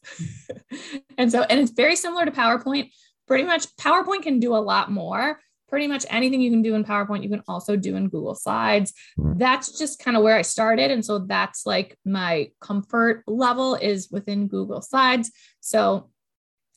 [1.17, 2.91] and so, and it's very similar to PowerPoint.
[3.27, 6.83] Pretty much, PowerPoint can do a lot more, pretty much anything you can do in
[6.83, 8.93] PowerPoint, you can also do in Google Slides.
[9.15, 9.33] Hmm.
[9.37, 10.91] That's just kind of where I started.
[10.91, 15.31] And so that's like my comfort level is within Google Slides.
[15.59, 16.09] So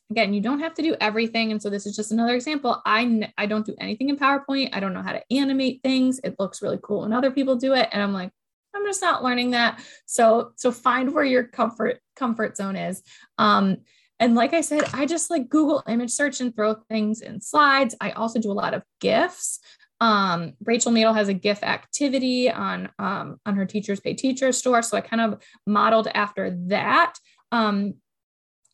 [0.09, 1.51] again, you don't have to do everything.
[1.51, 2.81] And so this is just another example.
[2.85, 4.69] I, I don't do anything in PowerPoint.
[4.73, 6.19] I don't know how to animate things.
[6.23, 7.87] It looks really cool when other people do it.
[7.91, 8.31] And I'm like,
[8.75, 9.81] I'm just not learning that.
[10.05, 13.03] So, so find where your comfort, comfort zone is.
[13.37, 13.77] Um,
[14.21, 17.95] and like I said, I just like Google image search and throw things in slides.
[17.99, 19.59] I also do a lot of GIFs.
[19.99, 24.83] Um, Rachel Madel has a GIF activity on um, on her Teachers Pay Teachers store,
[24.83, 27.15] so I kind of modeled after that.
[27.51, 27.95] Um,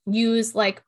[0.06, 0.84] use like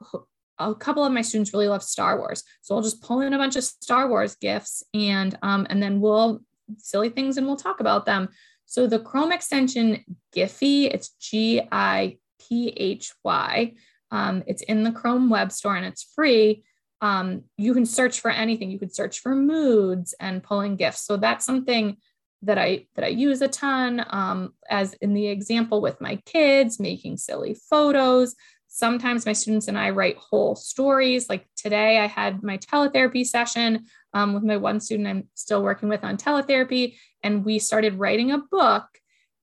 [0.60, 3.38] a couple of my students really love Star Wars, so I'll just pull in a
[3.38, 6.42] bunch of Star Wars GIFs and um, and then we'll
[6.78, 8.28] silly things and we'll talk about them.
[8.66, 10.04] So the Chrome extension
[10.36, 13.74] Giphy, it's G I P H Y.
[14.12, 16.64] Um, it's in the Chrome Web Store and it's free.
[17.02, 18.72] Um, you can search for anything.
[18.72, 21.06] You could search for moods and pulling gifts.
[21.06, 21.98] So that's something
[22.42, 24.06] that I that I use a ton.
[24.10, 28.36] Um, as in the example with my kids, making silly photos.
[28.68, 31.28] Sometimes my students and I write whole stories.
[31.28, 35.90] Like today, I had my teletherapy session um, with my one student I'm still working
[35.90, 38.86] with on teletherapy, and we started writing a book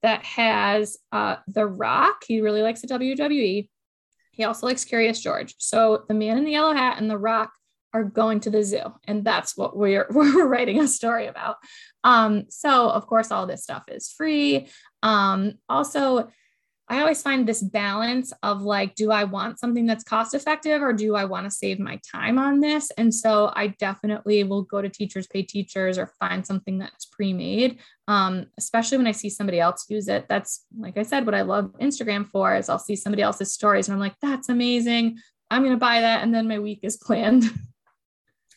[0.01, 2.23] that has uh, The Rock.
[2.25, 3.69] He really likes the WWE
[4.37, 5.55] he also likes Curious George.
[5.57, 7.51] So the man in the yellow hat and the rock
[7.93, 8.93] are going to the zoo.
[9.05, 11.57] And that's what we're, we're writing a story about.
[12.03, 14.69] Um, so, of course, all this stuff is free.
[15.01, 16.29] Um, also,
[16.89, 20.93] I always find this balance of like, do I want something that's cost effective or
[20.93, 22.89] do I want to save my time on this?
[22.97, 27.33] And so I definitely will go to Teachers Pay Teachers or find something that's pre
[27.33, 30.27] made, um, especially when I see somebody else use it.
[30.29, 33.89] That's, like I said, what I love Instagram for is I'll see somebody else's stories
[33.89, 35.17] and I'm like, that's amazing.
[35.51, 36.23] I'm going to buy that.
[36.23, 37.43] And then my week is planned.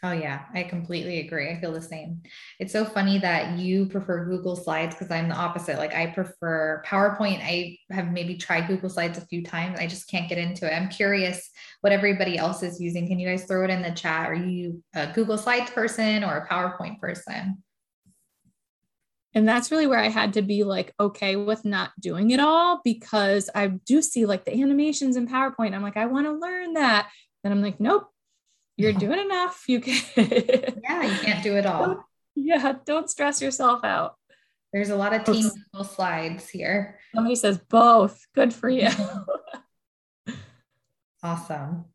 [0.02, 1.50] Oh, yeah, I completely agree.
[1.50, 2.22] I feel the same.
[2.58, 5.76] It's so funny that you prefer Google Slides because I'm the opposite.
[5.76, 7.40] Like, I prefer PowerPoint.
[7.42, 9.78] I have maybe tried Google Slides a few times.
[9.78, 10.74] I just can't get into it.
[10.74, 11.50] I'm curious
[11.82, 13.08] what everybody else is using.
[13.08, 14.26] Can you guys throw it in the chat?
[14.26, 17.62] Are you a Google Slides person or a PowerPoint person?
[19.34, 22.80] And that's really where I had to be like, okay with not doing it all
[22.82, 25.74] because I do see like the animations in PowerPoint.
[25.74, 27.10] I'm like, I want to learn that.
[27.44, 28.08] Then I'm like, nope,
[28.76, 29.00] you're mm-hmm.
[29.00, 29.64] doing enough.
[29.68, 30.00] You can.
[30.16, 31.86] yeah, you can't do it all.
[31.86, 32.00] Don't,
[32.34, 34.16] yeah, don't stress yourself out.
[34.72, 35.50] There's a lot of team
[35.82, 36.98] slides here.
[37.14, 38.24] Somebody says both.
[38.34, 38.88] Good for you.
[41.22, 41.86] awesome.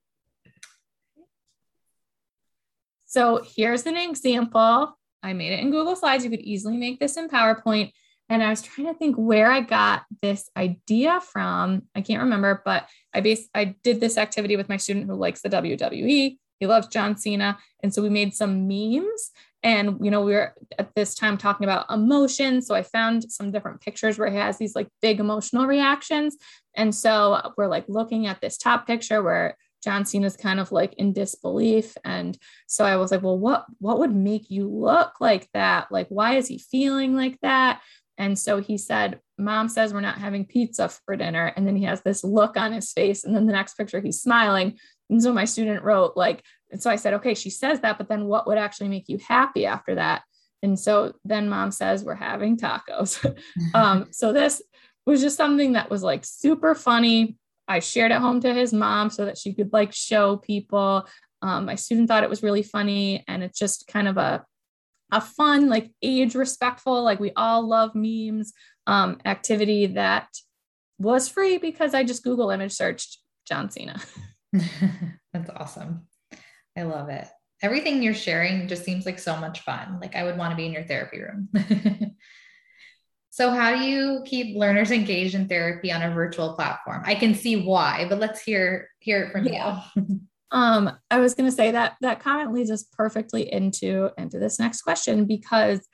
[3.06, 4.98] So here's an example.
[5.24, 6.26] I made it in Google Slides.
[6.26, 7.92] You could easily make this in PowerPoint.
[8.28, 11.84] And I was trying to think where I got this idea from.
[11.96, 15.42] I can't remember, but I based I did this activity with my student who likes
[15.42, 16.38] the WWE.
[16.60, 17.58] He loves John Cena.
[17.84, 19.32] And so we made some memes.
[19.64, 22.62] And, you know, we were at this time talking about emotion.
[22.62, 26.38] So I found some different pictures where he has these like big emotional reactions.
[26.76, 30.94] And so we're like looking at this top picture where John Cena's kind of like
[30.96, 31.96] in disbelief.
[32.04, 32.38] And
[32.68, 35.92] so I was like, well, what what would make you look like that?
[35.92, 37.82] Like, why is he feeling like that?
[38.18, 41.54] And so he said, Mom says we're not having pizza for dinner.
[41.56, 43.24] And then he has this look on his face.
[43.24, 44.78] And then the next picture, he's smiling.
[45.10, 48.10] And so my student wrote, like, and so I said, okay, she says that, but
[48.10, 50.24] then what would actually make you happy after that?
[50.64, 53.24] And so then mom says, we're having tacos.
[53.74, 54.62] um, so this
[55.06, 57.38] was just something that was like super funny.
[57.68, 61.08] I shared it home to his mom so that she could like show people.
[61.42, 63.24] Um, my student thought it was really funny.
[63.28, 64.44] And it's just kind of a,
[65.12, 68.54] a fun, like age respectful, like we all love memes
[68.88, 70.28] um, activity that
[70.98, 74.02] was free because I just Google image searched John Cena.
[75.34, 76.08] That's awesome.
[76.78, 77.28] I love it.
[77.62, 80.00] Everything you're sharing just seems like so much fun.
[80.02, 81.50] Like I would want to be in your therapy room.
[83.30, 87.04] so, how do you keep learners engaged in therapy on a virtual platform?
[87.06, 89.82] I can see why, but let's hear hear it from yeah.
[89.96, 90.20] you.
[90.52, 94.60] um, I was going to say that that comment leads us perfectly into into this
[94.60, 95.88] next question because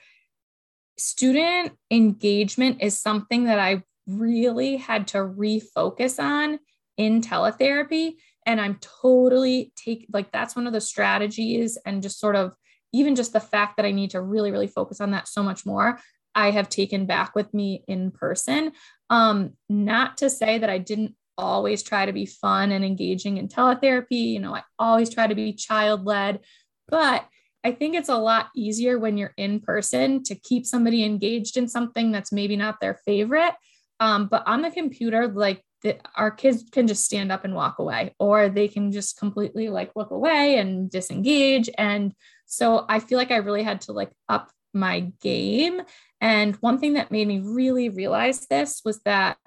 [0.97, 6.59] student engagement is something that I really had to refocus on
[6.97, 8.15] in teletherapy
[8.45, 12.53] and i'm totally take like that's one of the strategies and just sort of
[12.93, 15.65] even just the fact that i need to really really focus on that so much
[15.65, 15.99] more
[16.35, 18.71] i have taken back with me in person
[19.09, 23.47] um not to say that i didn't always try to be fun and engaging in
[23.47, 26.39] teletherapy you know i always try to be child led
[26.87, 27.25] but
[27.63, 31.67] I think it's a lot easier when you're in person to keep somebody engaged in
[31.67, 33.53] something that's maybe not their favorite.
[33.99, 37.79] Um, but on the computer, like the, our kids can just stand up and walk
[37.79, 41.69] away, or they can just completely like look away and disengage.
[41.77, 42.13] And
[42.45, 45.81] so I feel like I really had to like up my game.
[46.19, 49.37] And one thing that made me really realize this was that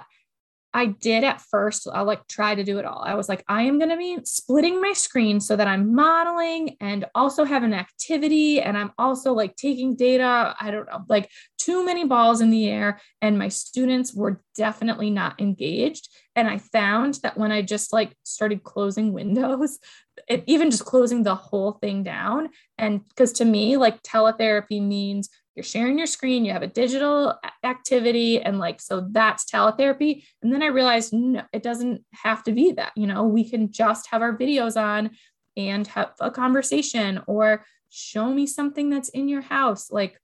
[0.74, 3.00] I did at first, I'll like try to do it all.
[3.04, 6.76] I was like, I am going to be splitting my screen so that I'm modeling
[6.80, 8.60] and also have an activity.
[8.60, 10.56] And I'm also like taking data.
[10.60, 13.00] I don't know, like too many balls in the air.
[13.22, 16.08] And my students were definitely not engaged.
[16.34, 19.78] And I found that when I just like started closing windows,
[20.28, 22.48] it, even just closing the whole thing down.
[22.78, 27.38] And because to me, like teletherapy means you're sharing your screen, you have a digital
[27.62, 30.24] activity, and like, so that's teletherapy.
[30.42, 32.92] And then I realized, no, it doesn't have to be that.
[32.96, 35.10] You know, we can just have our videos on
[35.56, 39.92] and have a conversation or show me something that's in your house.
[39.92, 40.20] Like,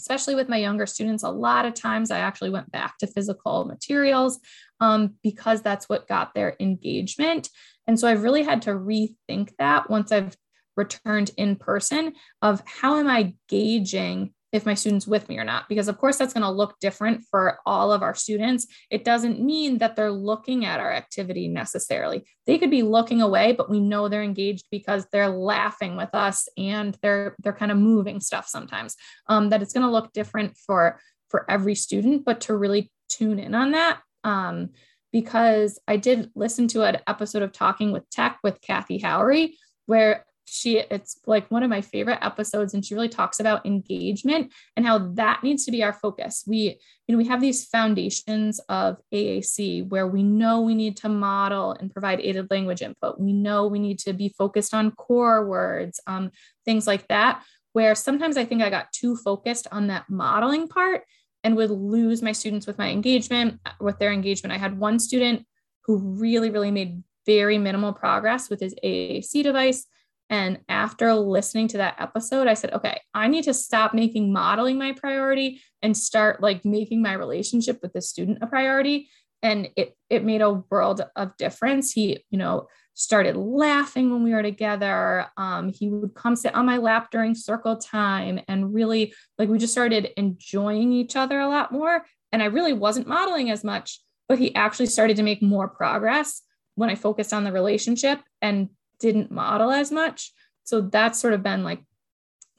[0.00, 3.64] especially with my younger students, a lot of times I actually went back to physical
[3.64, 4.40] materials
[4.80, 7.48] um, because that's what got their engagement.
[7.86, 10.36] And so I've really had to rethink that once I've
[10.76, 12.12] returned in person
[12.42, 16.16] of how am I gauging if my students with me or not because of course
[16.16, 18.66] that's going to look different for all of our students.
[18.90, 22.24] It doesn't mean that they're looking at our activity necessarily.
[22.46, 26.48] They could be looking away but we know they're engaged because they're laughing with us
[26.56, 28.96] and they're they're kind of moving stuff sometimes.
[29.28, 30.98] Um, that it's going to look different for
[31.28, 34.70] for every student but to really tune in on that um,
[35.12, 39.54] because i did listen to an episode of talking with tech with kathy howery
[39.86, 44.52] where she it's like one of my favorite episodes and she really talks about engagement
[44.76, 46.44] and how that needs to be our focus.
[46.46, 51.08] We you know we have these foundations of aac where we know we need to
[51.08, 53.20] model and provide aided language input.
[53.20, 56.30] We know we need to be focused on core words um,
[56.64, 57.42] things like that
[57.72, 61.02] where sometimes i think i got too focused on that modeling part
[61.46, 64.52] and would lose my students with my engagement with their engagement.
[64.52, 65.46] I had one student
[65.84, 69.86] who really really made very minimal progress with his aac device
[70.28, 74.78] and after listening to that episode, I said, okay, I need to stop making modeling
[74.78, 79.08] my priority and start like making my relationship with the student a priority.
[79.42, 81.92] And it it made a world of difference.
[81.92, 85.26] He, you know, started laughing when we were together.
[85.36, 89.58] Um, he would come sit on my lap during circle time and really like we
[89.58, 92.04] just started enjoying each other a lot more.
[92.32, 96.42] And I really wasn't modeling as much, but he actually started to make more progress
[96.74, 98.70] when I focused on the relationship and
[99.00, 100.32] didn't model as much.
[100.64, 101.82] So that's sort of been like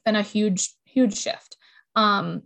[0.06, 1.58] been a huge, huge shift.
[1.96, 2.44] Um,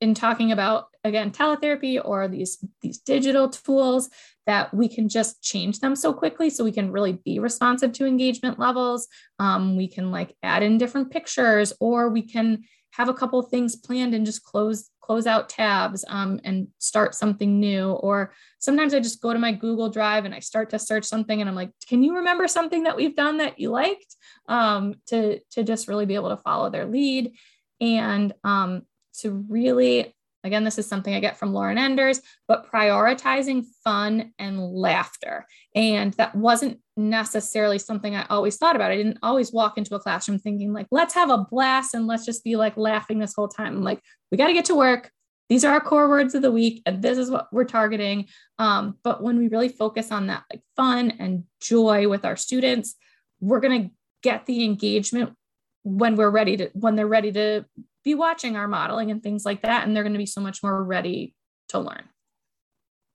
[0.00, 4.10] in talking about again teletherapy or these these digital tools
[4.46, 8.04] that we can just change them so quickly so we can really be responsive to
[8.04, 9.08] engagement levels
[9.38, 12.64] um, we can like add in different pictures or we can
[12.96, 17.60] have a couple things planned and just close close out tabs um, and start something
[17.60, 17.90] new.
[17.90, 21.40] Or sometimes i just go to my google drive and i start to search something
[21.40, 24.16] and i'm like can you remember something that we've done that you liked?
[24.48, 27.34] Um, to to just really be able to follow their lead.
[27.80, 28.82] And um,
[29.20, 30.13] to really
[30.44, 35.46] Again, this is something I get from Lauren Enders, but prioritizing fun and laughter.
[35.74, 38.92] And that wasn't necessarily something I always thought about.
[38.92, 42.26] I didn't always walk into a classroom thinking, like, let's have a blast and let's
[42.26, 43.76] just be like laughing this whole time.
[43.76, 45.10] I'm like, we got to get to work.
[45.48, 48.28] These are our core words of the week, and this is what we're targeting.
[48.58, 52.94] Um, but when we really focus on that, like fun and joy with our students,
[53.40, 55.34] we're going to get the engagement
[55.82, 57.64] when we're ready to when they're ready to
[58.04, 59.86] be watching our modeling and things like that.
[59.86, 61.34] And they're going to be so much more ready
[61.70, 62.04] to learn.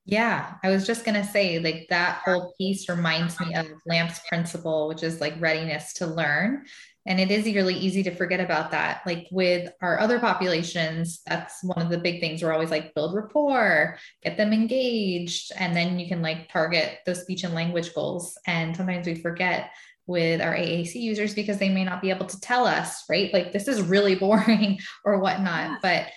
[0.06, 4.20] Yeah, I was just going to say, like, that whole piece reminds me of LAMP's
[4.28, 6.66] principle, which is like readiness to learn.
[7.06, 9.02] And it is really easy to forget about that.
[9.06, 12.42] Like with our other populations, that's one of the big things.
[12.42, 17.22] We're always like, build rapport, get them engaged, and then you can like target those
[17.22, 18.38] speech and language goals.
[18.48, 19.72] And sometimes we forget
[20.10, 23.32] with our AAC users because they may not be able to tell us, right?
[23.32, 25.82] Like this is really boring or whatnot.
[25.82, 26.08] But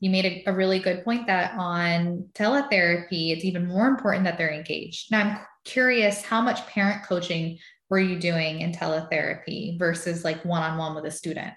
[0.00, 4.36] you made a, a, really good point that on teletherapy, it's even more important that
[4.36, 5.12] they're engaged.
[5.12, 10.62] Now, I'm curious how much parent coaching were you doing in teletherapy versus like one
[10.62, 11.52] on one with a student?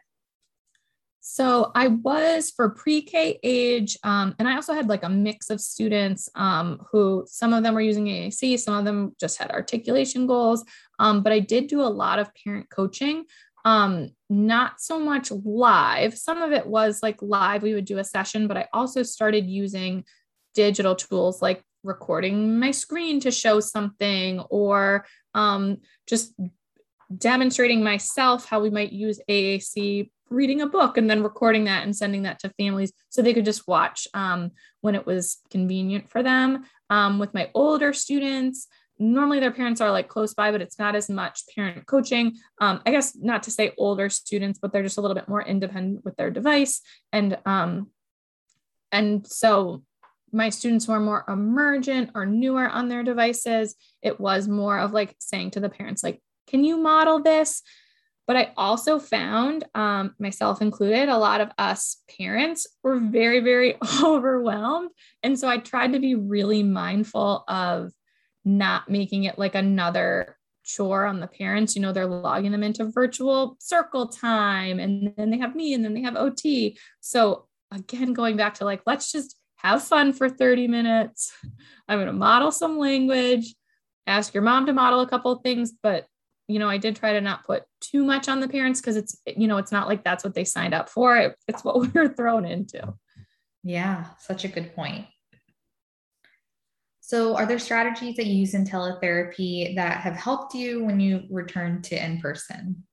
[1.27, 5.59] So I was for pre-K age, um, and I also had like a mix of
[5.59, 10.27] students um, who some of them were using AAC, some of them just had articulation
[10.27, 10.63] goals.
[10.99, 13.25] Um, but I did do a lot of parent coaching,
[13.65, 16.15] um, not so much live.
[16.15, 19.47] Some of it was like live, we would do a session, but I also started
[19.47, 20.03] using
[20.53, 26.35] digital tools like recording my screen to show something or um, just
[27.17, 31.95] demonstrating myself how we might use AAC reading a book and then recording that and
[31.95, 36.21] sending that to families so they could just watch um, when it was convenient for
[36.21, 36.65] them.
[36.89, 38.67] Um, with my older students,
[38.99, 42.37] normally their parents are like close by, but it's not as much parent coaching.
[42.59, 45.41] Um, I guess not to say older students, but they're just a little bit more
[45.41, 46.81] independent with their device.
[47.11, 47.89] And um,
[48.91, 49.83] and so
[50.31, 54.91] my students who are more emergent or newer on their devices, it was more of
[54.91, 57.61] like saying to the parents, like, can you model this?
[58.27, 63.77] But I also found, um, myself included, a lot of us parents were very, very
[64.03, 64.89] overwhelmed.
[65.21, 67.91] And so I tried to be really mindful of
[68.43, 71.75] not making it like another chore on the parents.
[71.75, 75.85] You know, they're logging them into virtual circle time and then they have me and
[75.85, 76.77] then they have OT.
[77.01, 81.31] So again, going back to like, let's just have fun for 30 minutes.
[81.87, 83.55] I'm going to model some language,
[84.07, 86.07] ask your mom to model a couple things, but
[86.47, 89.17] you know, I did try to not put too much on the parents because it's,
[89.25, 91.17] you know, it's not like that's what they signed up for.
[91.17, 92.93] It, it's what we were thrown into.
[93.63, 95.07] Yeah, such a good point.
[97.01, 101.23] So, are there strategies that you use in teletherapy that have helped you when you
[101.29, 102.83] return to in person?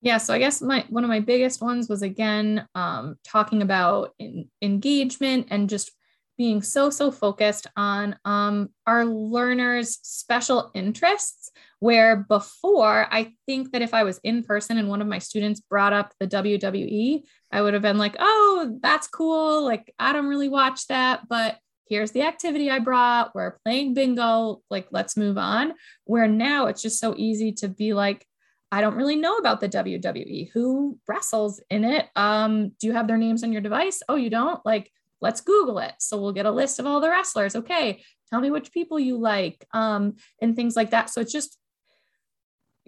[0.00, 4.14] Yeah, so I guess my one of my biggest ones was again um, talking about
[4.18, 5.90] in, engagement and just
[6.38, 13.82] being so so focused on um, our learners special interests where before i think that
[13.82, 17.22] if i was in person and one of my students brought up the wwe
[17.52, 21.58] i would have been like oh that's cool like i don't really watch that but
[21.88, 25.72] here's the activity i brought we're playing bingo like let's move on
[26.04, 28.24] where now it's just so easy to be like
[28.70, 30.50] I don't really know about the WWE.
[30.52, 32.06] Who wrestles in it?
[32.14, 34.02] Um, do you have their names on your device?
[34.08, 34.60] Oh, you don't?
[34.64, 35.94] Like, let's Google it.
[35.98, 37.56] So we'll get a list of all the wrestlers.
[37.56, 41.10] Okay, tell me which people you like, um, and things like that.
[41.10, 41.58] So it's just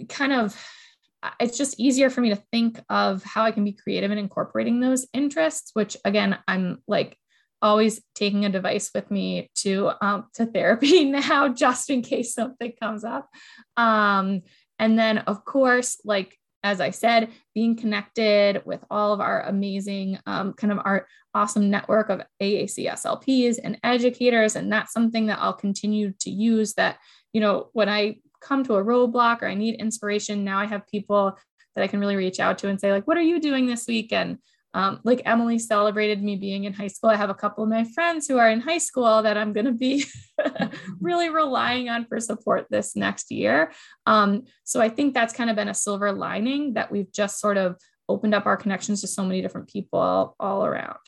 [0.08, 0.56] kind of
[1.38, 4.80] it's just easier for me to think of how I can be creative in incorporating
[4.80, 7.16] those interests, which again, I'm like
[7.62, 12.72] always taking a device with me to um, to therapy now, just in case something
[12.80, 13.28] comes up.
[13.76, 14.42] Um,
[14.78, 20.18] and then, of course, like as I said, being connected with all of our amazing,
[20.26, 24.56] um, kind of our awesome network of AAC SLPs and educators.
[24.56, 26.98] And that's something that I'll continue to use that,
[27.32, 30.86] you know, when I come to a roadblock or I need inspiration, now I have
[30.86, 31.38] people
[31.74, 33.86] that I can really reach out to and say, like, what are you doing this
[33.86, 34.38] weekend?
[34.72, 37.10] Um, like Emily celebrated me being in high school.
[37.10, 39.66] I have a couple of my friends who are in high school that I'm going
[39.66, 40.04] to be
[41.00, 43.72] really relying on for support this next year.
[44.06, 47.56] Um, so I think that's kind of been a silver lining that we've just sort
[47.56, 47.76] of
[48.08, 50.98] opened up our connections to so many different people all, around.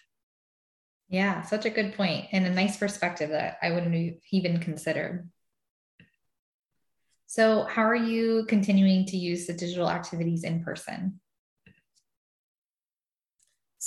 [1.09, 5.29] Yeah, such a good point and a nice perspective that I wouldn't even considered.
[7.27, 11.21] So, how are you continuing to use the digital activities in person?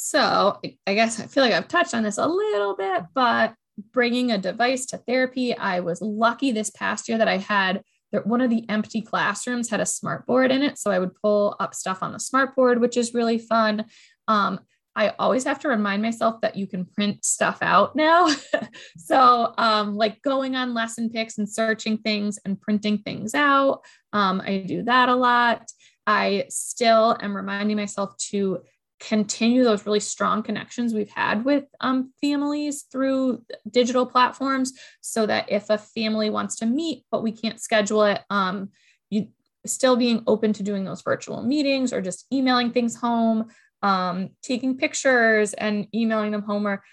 [0.06, 3.56] So I guess I feel like I've touched on this a little bit, but
[3.92, 7.82] bringing a device to therapy, I was lucky this past year that I had
[8.24, 10.78] one of the empty classrooms had a smart board in it.
[10.78, 13.86] So I would pull up stuff on the smart board, which is really fun.
[14.28, 14.60] Um,
[14.96, 18.30] I always have to remind myself that you can print stuff out now.
[18.98, 23.82] so, um, like going on LessonPix and searching things and printing things out,
[24.14, 25.68] um, I do that a lot.
[26.08, 28.62] I still am reminding myself to
[29.00, 35.52] continue those really strong connections we've had with um, families through digital platforms so that
[35.52, 38.70] if a family wants to meet but we can't schedule it um,
[39.10, 39.28] you
[39.66, 43.46] still being open to doing those virtual meetings or just emailing things home
[43.82, 46.84] um, taking pictures and emailing them home or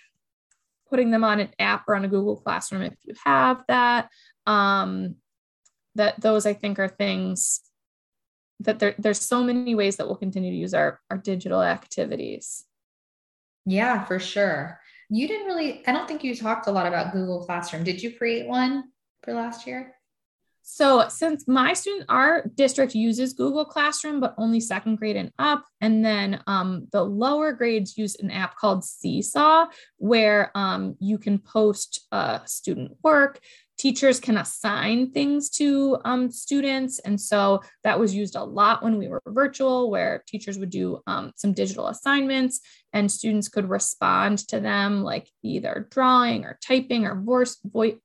[0.91, 4.09] putting them on an app or on a google classroom if you have that.
[4.47, 5.17] Um,
[5.95, 7.61] that those i think are things
[8.61, 12.65] that there, there's so many ways that we'll continue to use our, our digital activities.
[13.67, 14.81] Yeah, for sure.
[15.09, 17.85] You didn't really, I don't think you talked a lot about Google Classroom.
[17.85, 18.85] Did you create one
[19.23, 19.95] for last year?
[20.65, 25.65] So, since my student, our district uses Google Classroom, but only second grade and up.
[25.81, 31.39] And then um, the lower grades use an app called Seesaw, where um, you can
[31.39, 33.41] post uh, student work
[33.83, 37.01] teachers can assign things to um, students.
[37.01, 41.01] And so that was used a lot when we were virtual, where teachers would do
[41.09, 42.61] um, some digital assignments
[42.93, 47.97] and students could respond to them, like either drawing or typing or voice, voice,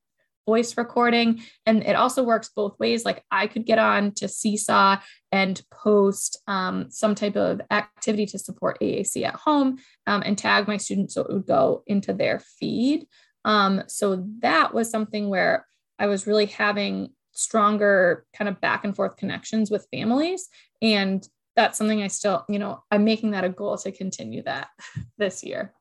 [0.46, 1.42] voice recording.
[1.64, 3.04] And it also works both ways.
[3.04, 4.96] Like I could get on to Seesaw
[5.30, 10.66] and post um, some type of activity to support AAC at home um, and tag
[10.66, 13.06] my students so it would go into their feed.
[13.44, 15.66] Um, so that was something where
[15.98, 20.48] I was really having stronger kind of back and forth connections with families.
[20.82, 21.26] And
[21.56, 24.68] that's something I still, you know, I'm making that a goal to continue that
[25.18, 25.72] this year.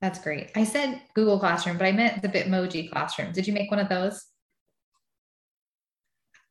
[0.00, 0.50] That's great.
[0.54, 3.32] I said Google Classroom, but I meant the Bitmoji Classroom.
[3.32, 4.24] Did you make one of those?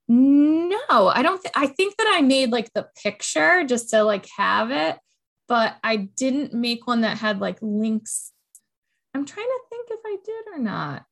[0.07, 1.41] No, I don't.
[1.41, 4.97] Th- I think that I made like the picture just to like have it,
[5.47, 8.32] but I didn't make one that had like links
[9.13, 11.05] I'm trying to think if I did or not.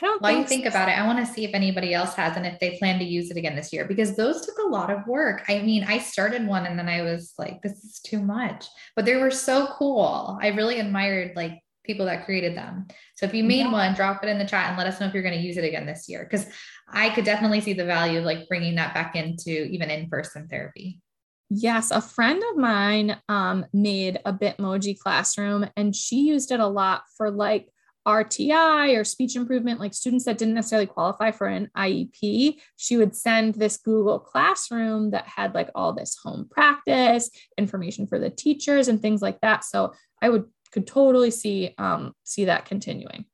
[0.00, 0.70] I don't While think you think so.
[0.70, 3.04] about it, I want to see if anybody else has and if they plan to
[3.04, 5.44] use it again this year because those took a lot of work.
[5.48, 9.06] I mean, I started one and then I was like, this is too much, but
[9.06, 10.38] they were so cool.
[10.42, 12.88] I really admired like people that created them.
[13.14, 13.72] So if you made yeah.
[13.72, 15.56] one, drop it in the chat and let us know if you're going to use
[15.56, 16.46] it again this year because
[16.88, 20.46] I could definitely see the value of like bringing that back into even in person
[20.48, 21.00] therapy.
[21.48, 26.66] Yes, a friend of mine um, made a Bitmoji classroom and she used it a
[26.66, 27.68] lot for like
[28.06, 32.56] RTI or speech improvement, like students that didn't necessarily qualify for an IEP.
[32.76, 38.20] She would send this Google Classroom that had like all this home practice, information for
[38.20, 39.64] the teachers, and things like that.
[39.64, 39.92] So
[40.22, 43.24] I would could totally see um, see that continuing.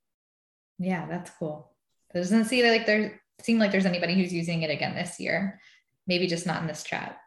[0.79, 1.71] Yeah, that's cool.
[2.15, 5.61] It doesn't see like there seem like there's anybody who's using it again this year.
[6.07, 7.19] Maybe just not in this chat.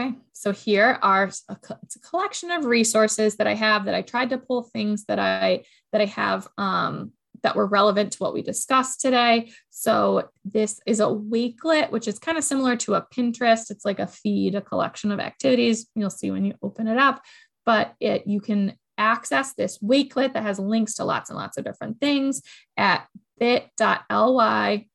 [0.00, 4.02] Okay, so here are a, it's a collection of resources that I have that I
[4.02, 8.32] tried to pull things that I that I have um, that were relevant to what
[8.32, 9.50] we discussed today.
[9.70, 13.70] So this is a Wakelet, which is kind of similar to a Pinterest.
[13.70, 15.88] It's like a feed, a collection of activities.
[15.96, 17.22] You'll see when you open it up,
[17.66, 21.64] but it you can access this Wakelet that has links to lots and lots of
[21.64, 22.42] different things
[22.76, 24.86] at bit.ly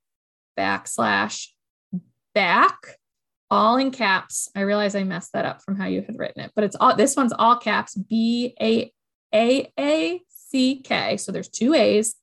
[0.58, 1.48] backslash
[2.34, 2.78] back
[3.50, 4.50] all in caps.
[4.56, 6.96] I realize I messed that up from how you had written it, but it's all
[6.96, 8.92] this one's all caps B A
[9.34, 11.18] A A C K.
[11.18, 12.16] So there's two A's,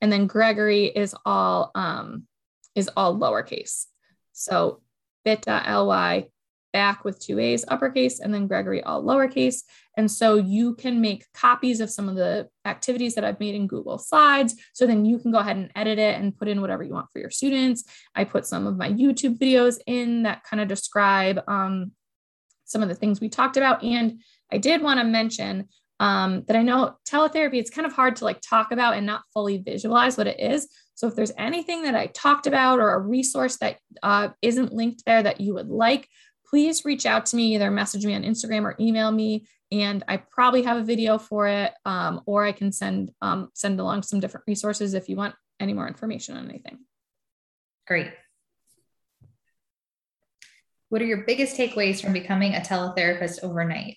[0.00, 2.26] and then Gregory is all um
[2.74, 3.86] is all lowercase.
[4.32, 4.80] So
[5.24, 6.28] bit.ly
[6.72, 9.62] back with two A's uppercase and then Gregory all lowercase.
[9.96, 13.66] And so you can make copies of some of the activities that I've made in
[13.66, 14.54] Google Slides.
[14.72, 17.10] So then you can go ahead and edit it and put in whatever you want
[17.12, 17.84] for your students.
[18.14, 21.92] I put some of my YouTube videos in that kind of describe um,
[22.64, 23.84] some of the things we talked about.
[23.84, 24.20] And
[24.50, 25.68] I did want to mention
[26.00, 29.22] um, that I know teletherapy, it's kind of hard to like talk about and not
[29.32, 30.68] fully visualize what it is.
[30.94, 35.04] So if there's anything that I talked about or a resource that uh, not linked
[35.04, 36.08] there that you would like,
[36.52, 39.46] please reach out to me, either message me on Instagram or email me.
[39.70, 43.80] And I probably have a video for it, um, or I can send um, send
[43.80, 46.80] along some different resources if you want any more information on anything.
[47.86, 48.12] Great.
[50.90, 53.96] What are your biggest takeaways from becoming a teletherapist overnight?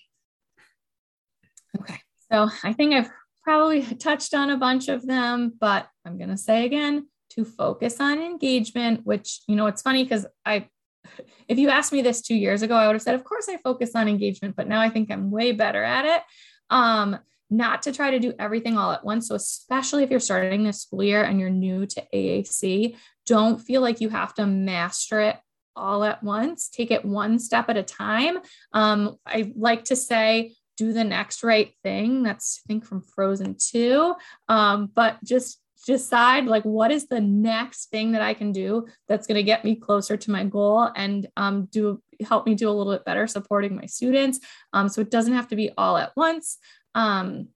[1.78, 2.00] Okay,
[2.32, 3.10] so I think I've
[3.44, 8.00] probably touched on a bunch of them, but I'm going to say again to focus
[8.00, 10.68] on engagement, which, you know, it's funny because I
[11.48, 13.56] if you asked me this two years ago, I would have said, of course I
[13.58, 16.22] focus on engagement, but now I think I'm way better at it.
[16.70, 19.28] Um, not to try to do everything all at once.
[19.28, 23.82] So, especially if you're starting this school year and you're new to AAC, don't feel
[23.82, 25.36] like you have to master it
[25.76, 26.68] all at once.
[26.68, 28.38] Take it one step at a time.
[28.72, 32.22] Um, I like to say, do the next right thing.
[32.22, 34.14] That's, I think, from Frozen 2.
[34.48, 39.26] Um, but just decide like what is the next thing that I can do that's
[39.26, 42.72] going to get me closer to my goal and um, do help me do a
[42.72, 44.40] little bit better supporting my students.
[44.72, 46.58] Um, so it doesn't have to be all at once.
[46.94, 47.48] Um,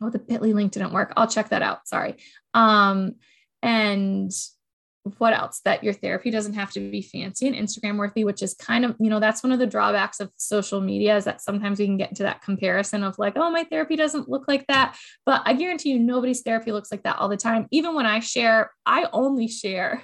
[0.00, 1.12] oh, the Bitly link didn't work.
[1.16, 1.88] I'll check that out.
[1.88, 2.16] Sorry.
[2.54, 3.16] Um,
[3.60, 4.30] and
[5.18, 5.60] what else?
[5.64, 8.94] That your therapy doesn't have to be fancy and instagram worthy which is kind of
[9.00, 11.96] you know that's one of the drawbacks of social media is that sometimes we can
[11.96, 14.96] get into that comparison of like oh my therapy doesn't look like that.
[15.26, 17.66] But i guarantee you nobody's therapy looks like that all the time.
[17.70, 20.02] Even when i share i only share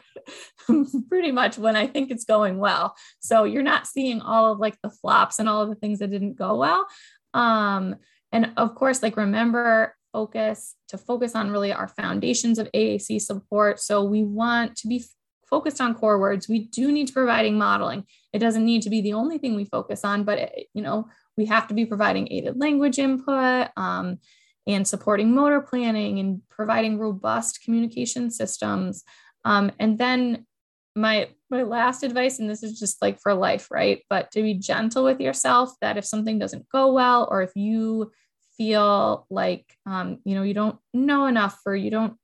[1.08, 2.94] pretty much when i think it's going well.
[3.20, 6.10] So you're not seeing all of like the flops and all of the things that
[6.10, 6.86] didn't go well.
[7.34, 7.96] Um
[8.32, 13.80] and of course like remember focus to focus on really our foundations of AAC support.
[13.80, 15.04] So we want to be
[15.48, 16.48] focused on core words.
[16.48, 18.04] We do need to providing modeling.
[18.32, 21.08] It doesn't need to be the only thing we focus on, but it, you know,
[21.36, 24.18] we have to be providing aided language input um,
[24.66, 29.04] and supporting motor planning and providing robust communication systems.
[29.44, 30.46] Um, and then
[30.94, 34.02] my my last advice, and this is just like for life, right?
[34.10, 38.10] But to be gentle with yourself that if something doesn't go well, or if you
[38.58, 42.14] feel like um, you know you don't know enough or you don't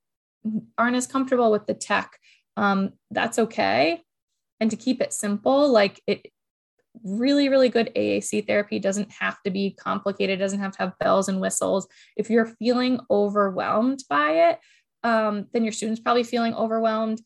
[0.77, 2.19] aren't as comfortable with the tech
[2.57, 4.03] um, that's okay.
[4.61, 6.27] And to keep it simple like it
[7.03, 11.29] really really good aac therapy doesn't have to be complicated doesn't have to have bells
[11.29, 11.89] and whistles.
[12.17, 14.61] If you're feeling overwhelmed by it
[15.03, 17.21] um, then your students probably feeling overwhelmed.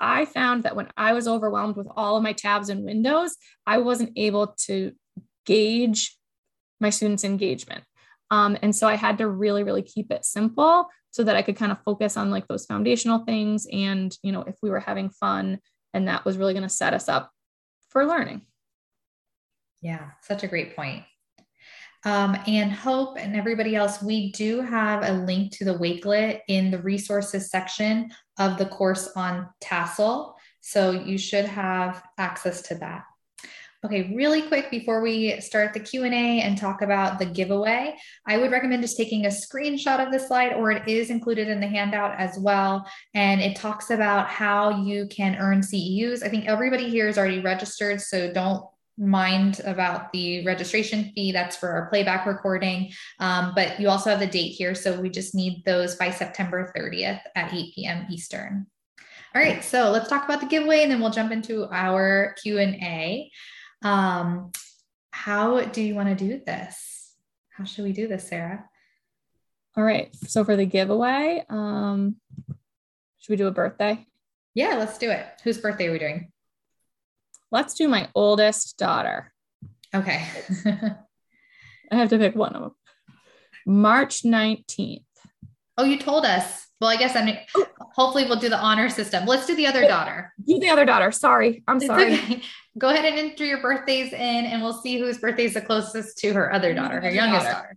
[0.00, 3.36] I found that when i was overwhelmed with all of my tabs and windows
[3.66, 4.92] i wasn't able to
[5.44, 6.16] gauge
[6.80, 7.82] my students engagement
[8.30, 11.56] um, and so I had to really, really keep it simple so that I could
[11.56, 13.66] kind of focus on like those foundational things.
[13.72, 15.58] And, you know, if we were having fun,
[15.94, 17.30] and that was really going to set us up
[17.88, 18.42] for learning.
[19.80, 21.04] Yeah, such a great point.
[22.04, 26.70] Um, and Hope and everybody else, we do have a link to the Wakelet in
[26.70, 30.34] the resources section of the course on Tassel.
[30.60, 33.04] So you should have access to that.
[33.84, 37.94] Okay, really quick before we start the Q&A and talk about the giveaway,
[38.26, 41.60] I would recommend just taking a screenshot of the slide or it is included in
[41.60, 42.84] the handout as well.
[43.14, 46.24] And it talks about how you can earn CEUs.
[46.24, 48.64] I think everybody here is already registered, so don't
[48.98, 51.30] mind about the registration fee.
[51.30, 52.90] That's for our playback recording.
[53.20, 54.74] Um, but you also have the date here.
[54.74, 58.06] So we just need those by September 30th at 8 p.m.
[58.10, 58.66] Eastern.
[59.36, 63.30] All right, so let's talk about the giveaway and then we'll jump into our Q&A.
[63.82, 64.52] Um,
[65.10, 67.14] how do you want to do this?
[67.50, 68.64] How should we do this, Sarah?
[69.76, 70.14] All right.
[70.26, 72.16] So for the giveaway, um,
[73.18, 74.06] should we do a birthday?
[74.54, 75.26] Yeah, let's do it.
[75.44, 76.32] Whose birthday are we doing?
[77.50, 79.32] Let's do my oldest daughter.
[79.94, 80.26] Okay.
[81.90, 82.74] I have to pick one of them.
[83.66, 85.04] March 19th.
[85.76, 86.67] Oh, you told us.
[86.80, 87.66] Well, I guess I mean, oh.
[87.80, 89.26] hopefully we'll do the honor system.
[89.26, 90.32] Let's do the other daughter.
[90.46, 91.10] Do the other daughter.
[91.10, 91.62] Sorry.
[91.66, 92.14] I'm sorry.
[92.14, 92.42] Okay.
[92.78, 96.18] Go ahead and enter your birthdays in and we'll see whose birthday is the closest
[96.18, 97.76] to her other daughter, her youngest daughter.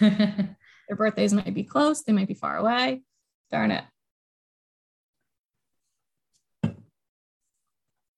[0.88, 2.02] Their birthdays might be close.
[2.02, 3.00] They might be far away.
[3.50, 3.84] Darn it.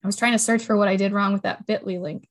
[0.02, 2.26] I was trying to search for what I did wrong with that bit.ly link.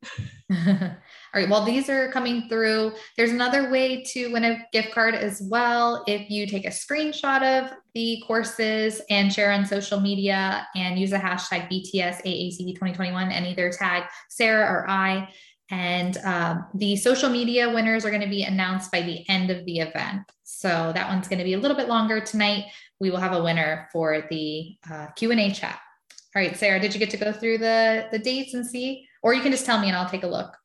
[0.52, 0.96] All
[1.36, 1.48] right.
[1.48, 2.94] Well, these are coming through.
[3.16, 6.04] There's another way to win a gift card as well.
[6.08, 11.12] If you take a screenshot of the courses and share on social media and use
[11.12, 15.30] the hashtag BTSAACD2021 and either tag Sarah or I.
[15.70, 19.64] And um, the social media winners are going to be announced by the end of
[19.66, 20.24] the event.
[20.44, 22.66] So that one's going to be a little bit longer tonight.
[23.00, 25.80] We will have a winner for the uh, Q&A chat.
[26.36, 29.08] All right, Sarah, did you get to go through the, the dates and see?
[29.24, 30.56] Or you can just tell me and I'll take a look.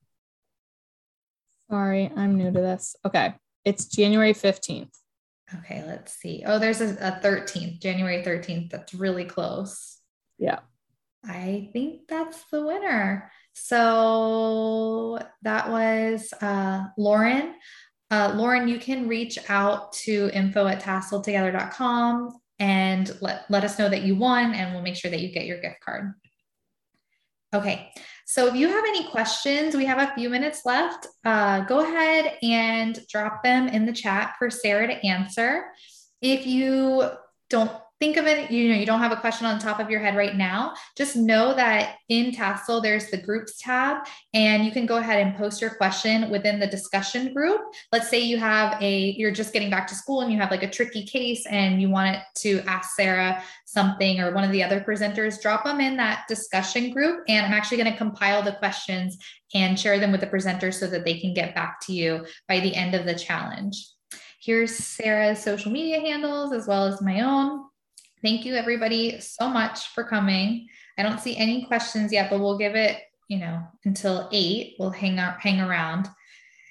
[1.70, 2.94] Sorry, I'm new to this.
[3.04, 3.34] Okay.
[3.64, 4.90] It's January 15th.
[5.60, 6.42] Okay, let's see.
[6.46, 8.70] Oh, there's a, a 13th, January 13th.
[8.70, 9.98] That's really close.
[10.38, 10.58] Yeah.
[11.24, 13.30] I think that's the winner.
[13.54, 17.54] So that was uh, Lauren.
[18.10, 23.90] Uh, Lauren, you can reach out to info at tasseltogether.com and let, let us know
[23.90, 26.14] that you won, and we'll make sure that you get your gift card.
[27.52, 27.92] Okay,
[28.24, 31.06] so if you have any questions, we have a few minutes left.
[31.26, 35.66] Uh, go ahead and drop them in the chat for Sarah to answer.
[36.22, 37.10] If you
[37.50, 37.70] don't
[38.04, 39.98] think of it, you know, you don't have a question on the top of your
[39.98, 44.84] head right now, just know that in Tassel, there's the groups tab, and you can
[44.84, 47.62] go ahead and post your question within the discussion group.
[47.92, 50.62] Let's say you have a, you're just getting back to school and you have like
[50.62, 54.62] a tricky case and you want it to ask Sarah something or one of the
[54.62, 57.24] other presenters, drop them in that discussion group.
[57.26, 59.16] And I'm actually going to compile the questions
[59.54, 62.60] and share them with the presenters so that they can get back to you by
[62.60, 63.88] the end of the challenge.
[64.42, 67.64] Here's Sarah's social media handles as well as my own.
[68.24, 70.66] Thank you everybody so much for coming.
[70.96, 74.76] I don't see any questions yet, but we'll give it, you know, until eight.
[74.78, 76.08] We'll hang out, hang around.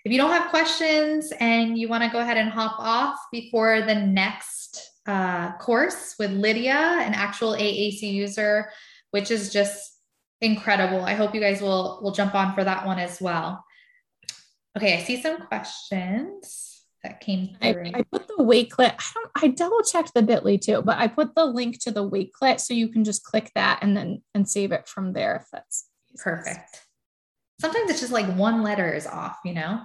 [0.03, 3.83] If you don't have questions and you want to go ahead and hop off before
[3.83, 8.71] the next uh, course with Lydia, an actual AAC user,
[9.11, 9.99] which is just
[10.41, 11.05] incredible.
[11.05, 13.63] I hope you guys will will jump on for that one as well.
[14.75, 16.72] Okay, I see some questions
[17.03, 17.91] that came through.
[17.93, 18.95] I, I put the Wakelet.
[18.99, 19.31] I don't.
[19.35, 22.73] I double checked the Bitly too, but I put the link to the Wakelet so
[22.73, 25.87] you can just click that and then and save it from there if that's
[26.17, 26.85] perfect.
[27.59, 29.81] Sometimes it's just like one letter is off, you know.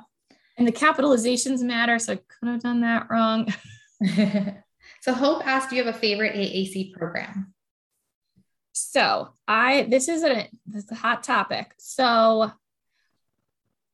[0.56, 3.52] And the capitalizations matter, so I could have done that wrong.
[5.00, 7.54] so Hope asked, "Do you have a favorite AAC program?"
[8.72, 11.74] So I this is a this is a hot topic.
[11.78, 12.52] So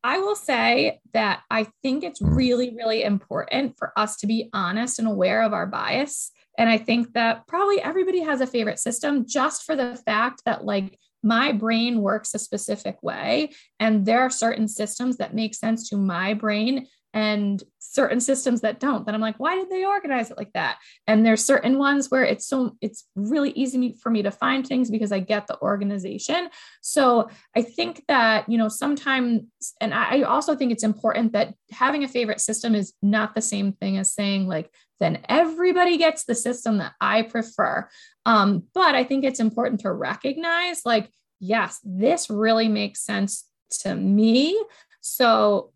[0.04, 2.36] I will say that I think it's mm.
[2.36, 6.30] really, really important for us to be honest and aware of our bias.
[6.58, 10.64] And I think that probably everybody has a favorite system just for the fact that,
[10.64, 13.50] like, my brain works a specific way.
[13.80, 18.80] And there are certain systems that make sense to my brain and certain systems that
[18.80, 20.78] don't then i'm like why did they organize it like that?
[21.06, 24.90] And there's certain ones where it's so it's really easy for me to find things
[24.90, 26.48] because i get the organization.
[26.82, 29.42] So i think that you know sometimes
[29.80, 33.72] and i also think it's important that having a favorite system is not the same
[33.72, 37.88] thing as saying like then everybody gets the system that i prefer.
[38.26, 41.08] Um, but i think it's important to recognize like
[41.38, 43.44] yes this really makes sense
[43.80, 44.60] to me.
[45.00, 45.72] So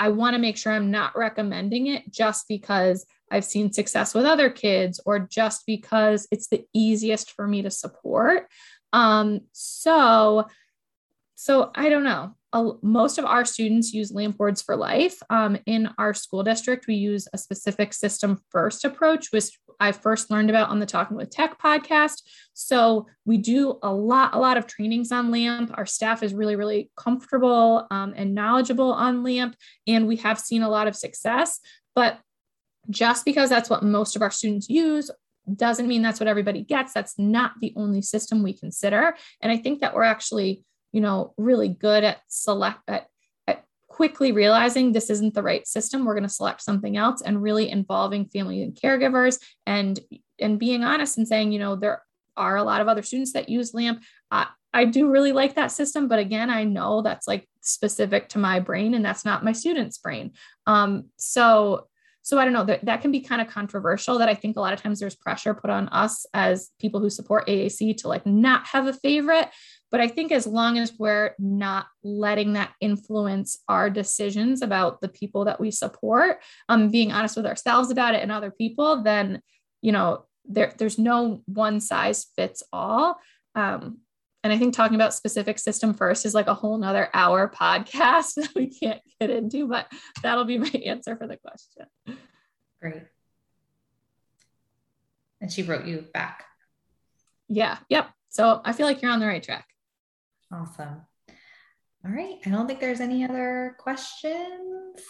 [0.00, 4.24] I want to make sure I'm not recommending it just because I've seen success with
[4.24, 8.48] other kids or just because it's the easiest for me to support.
[8.94, 10.48] Um, so,
[11.34, 12.34] so I don't know.
[12.82, 15.22] most of our students use LAMP boards for life.
[15.28, 20.30] Um, in our school district, we use a specific system first approach, which I first
[20.30, 22.22] learned about on the Talking with Tech podcast.
[22.52, 25.72] So we do a lot, a lot of trainings on LAMP.
[25.74, 29.56] Our staff is really, really comfortable um, and knowledgeable on LAMP,
[29.86, 31.58] and we have seen a lot of success.
[31.94, 32.18] But
[32.90, 35.10] just because that's what most of our students use
[35.56, 36.92] doesn't mean that's what everybody gets.
[36.92, 39.14] That's not the only system we consider.
[39.40, 43.06] And I think that we're actually, you know, really good at select at
[43.90, 47.68] quickly realizing this isn't the right system we're going to select something else and really
[47.68, 49.98] involving family and caregivers and
[50.38, 52.00] and being honest and saying you know there
[52.36, 54.00] are a lot of other students that use lamp.
[54.30, 58.38] Uh, i do really like that system but again i know that's like specific to
[58.38, 60.32] my brain and that's not my student's brain.
[60.66, 61.88] Um, so
[62.22, 64.60] so i don't know that, that can be kind of controversial that i think a
[64.60, 68.24] lot of times there's pressure put on us as people who support aac to like
[68.24, 69.48] not have a favorite
[69.90, 75.08] but I think as long as we're not letting that influence our decisions about the
[75.08, 76.38] people that we support,
[76.68, 79.42] um, being honest with ourselves about it and other people, then,
[79.82, 83.18] you know, there, there's no one size fits all.
[83.54, 83.98] Um,
[84.42, 88.34] and I think talking about specific system first is like a whole nother hour podcast
[88.34, 89.86] that we can't get into, but
[90.22, 92.16] that'll be my answer for the question.
[92.80, 93.02] Great.
[95.40, 96.44] And she wrote you back.
[97.48, 97.78] Yeah.
[97.88, 98.10] Yep.
[98.28, 99.66] So I feel like you're on the right track.
[100.52, 101.02] Awesome.
[102.04, 102.38] All right.
[102.44, 105.00] I don't think there's any other questions.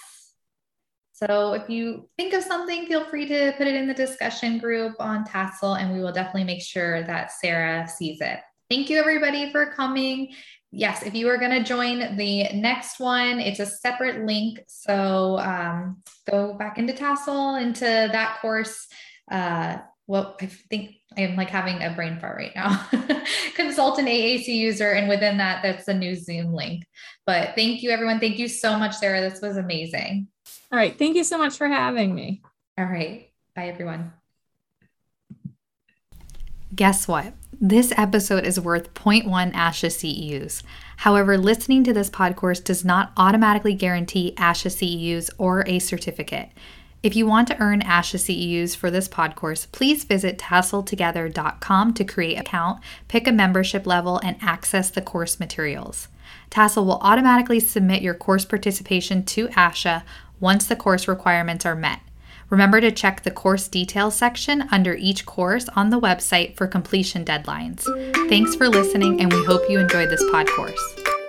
[1.13, 4.97] So if you think of something, feel free to put it in the discussion group
[4.99, 8.41] on Tassel, and we will definitely make sure that Sarah sees it.
[8.71, 10.33] Thank you, everybody, for coming.
[10.73, 14.61] Yes, if you are going to join the next one, it's a separate link.
[14.69, 18.87] So um, go back into Tassel, into that course.
[19.31, 19.79] Uh,
[20.11, 22.85] well, I think I am like having a brain fart right now.
[23.55, 24.91] Consult an AAC user.
[24.91, 26.85] And within that, that's the new Zoom link.
[27.27, 28.19] But thank you, everyone.
[28.19, 29.21] Thank you so much, Sarah.
[29.21, 30.27] This was amazing.
[30.73, 30.99] All right.
[30.99, 32.43] Thank you so much for having me.
[32.77, 33.31] All right.
[33.55, 34.13] Bye, everyone.
[36.75, 37.33] Guess what?
[37.61, 40.65] This episode is worth 0.1 ASHA CEUs.
[40.97, 46.51] However, listening to this pod course does not automatically guarantee ASHA CEUs or a certificate.
[47.03, 52.05] If you want to earn ASHA CEUs for this pod course, please visit tasseltogether.com to
[52.05, 56.09] create an account, pick a membership level, and access the course materials.
[56.51, 60.03] Tassel will automatically submit your course participation to ASHA
[60.41, 62.01] once the course requirements are met.
[62.51, 67.25] Remember to check the course details section under each course on the website for completion
[67.25, 67.83] deadlines.
[68.29, 71.20] Thanks for listening, and we hope you enjoyed this pod course.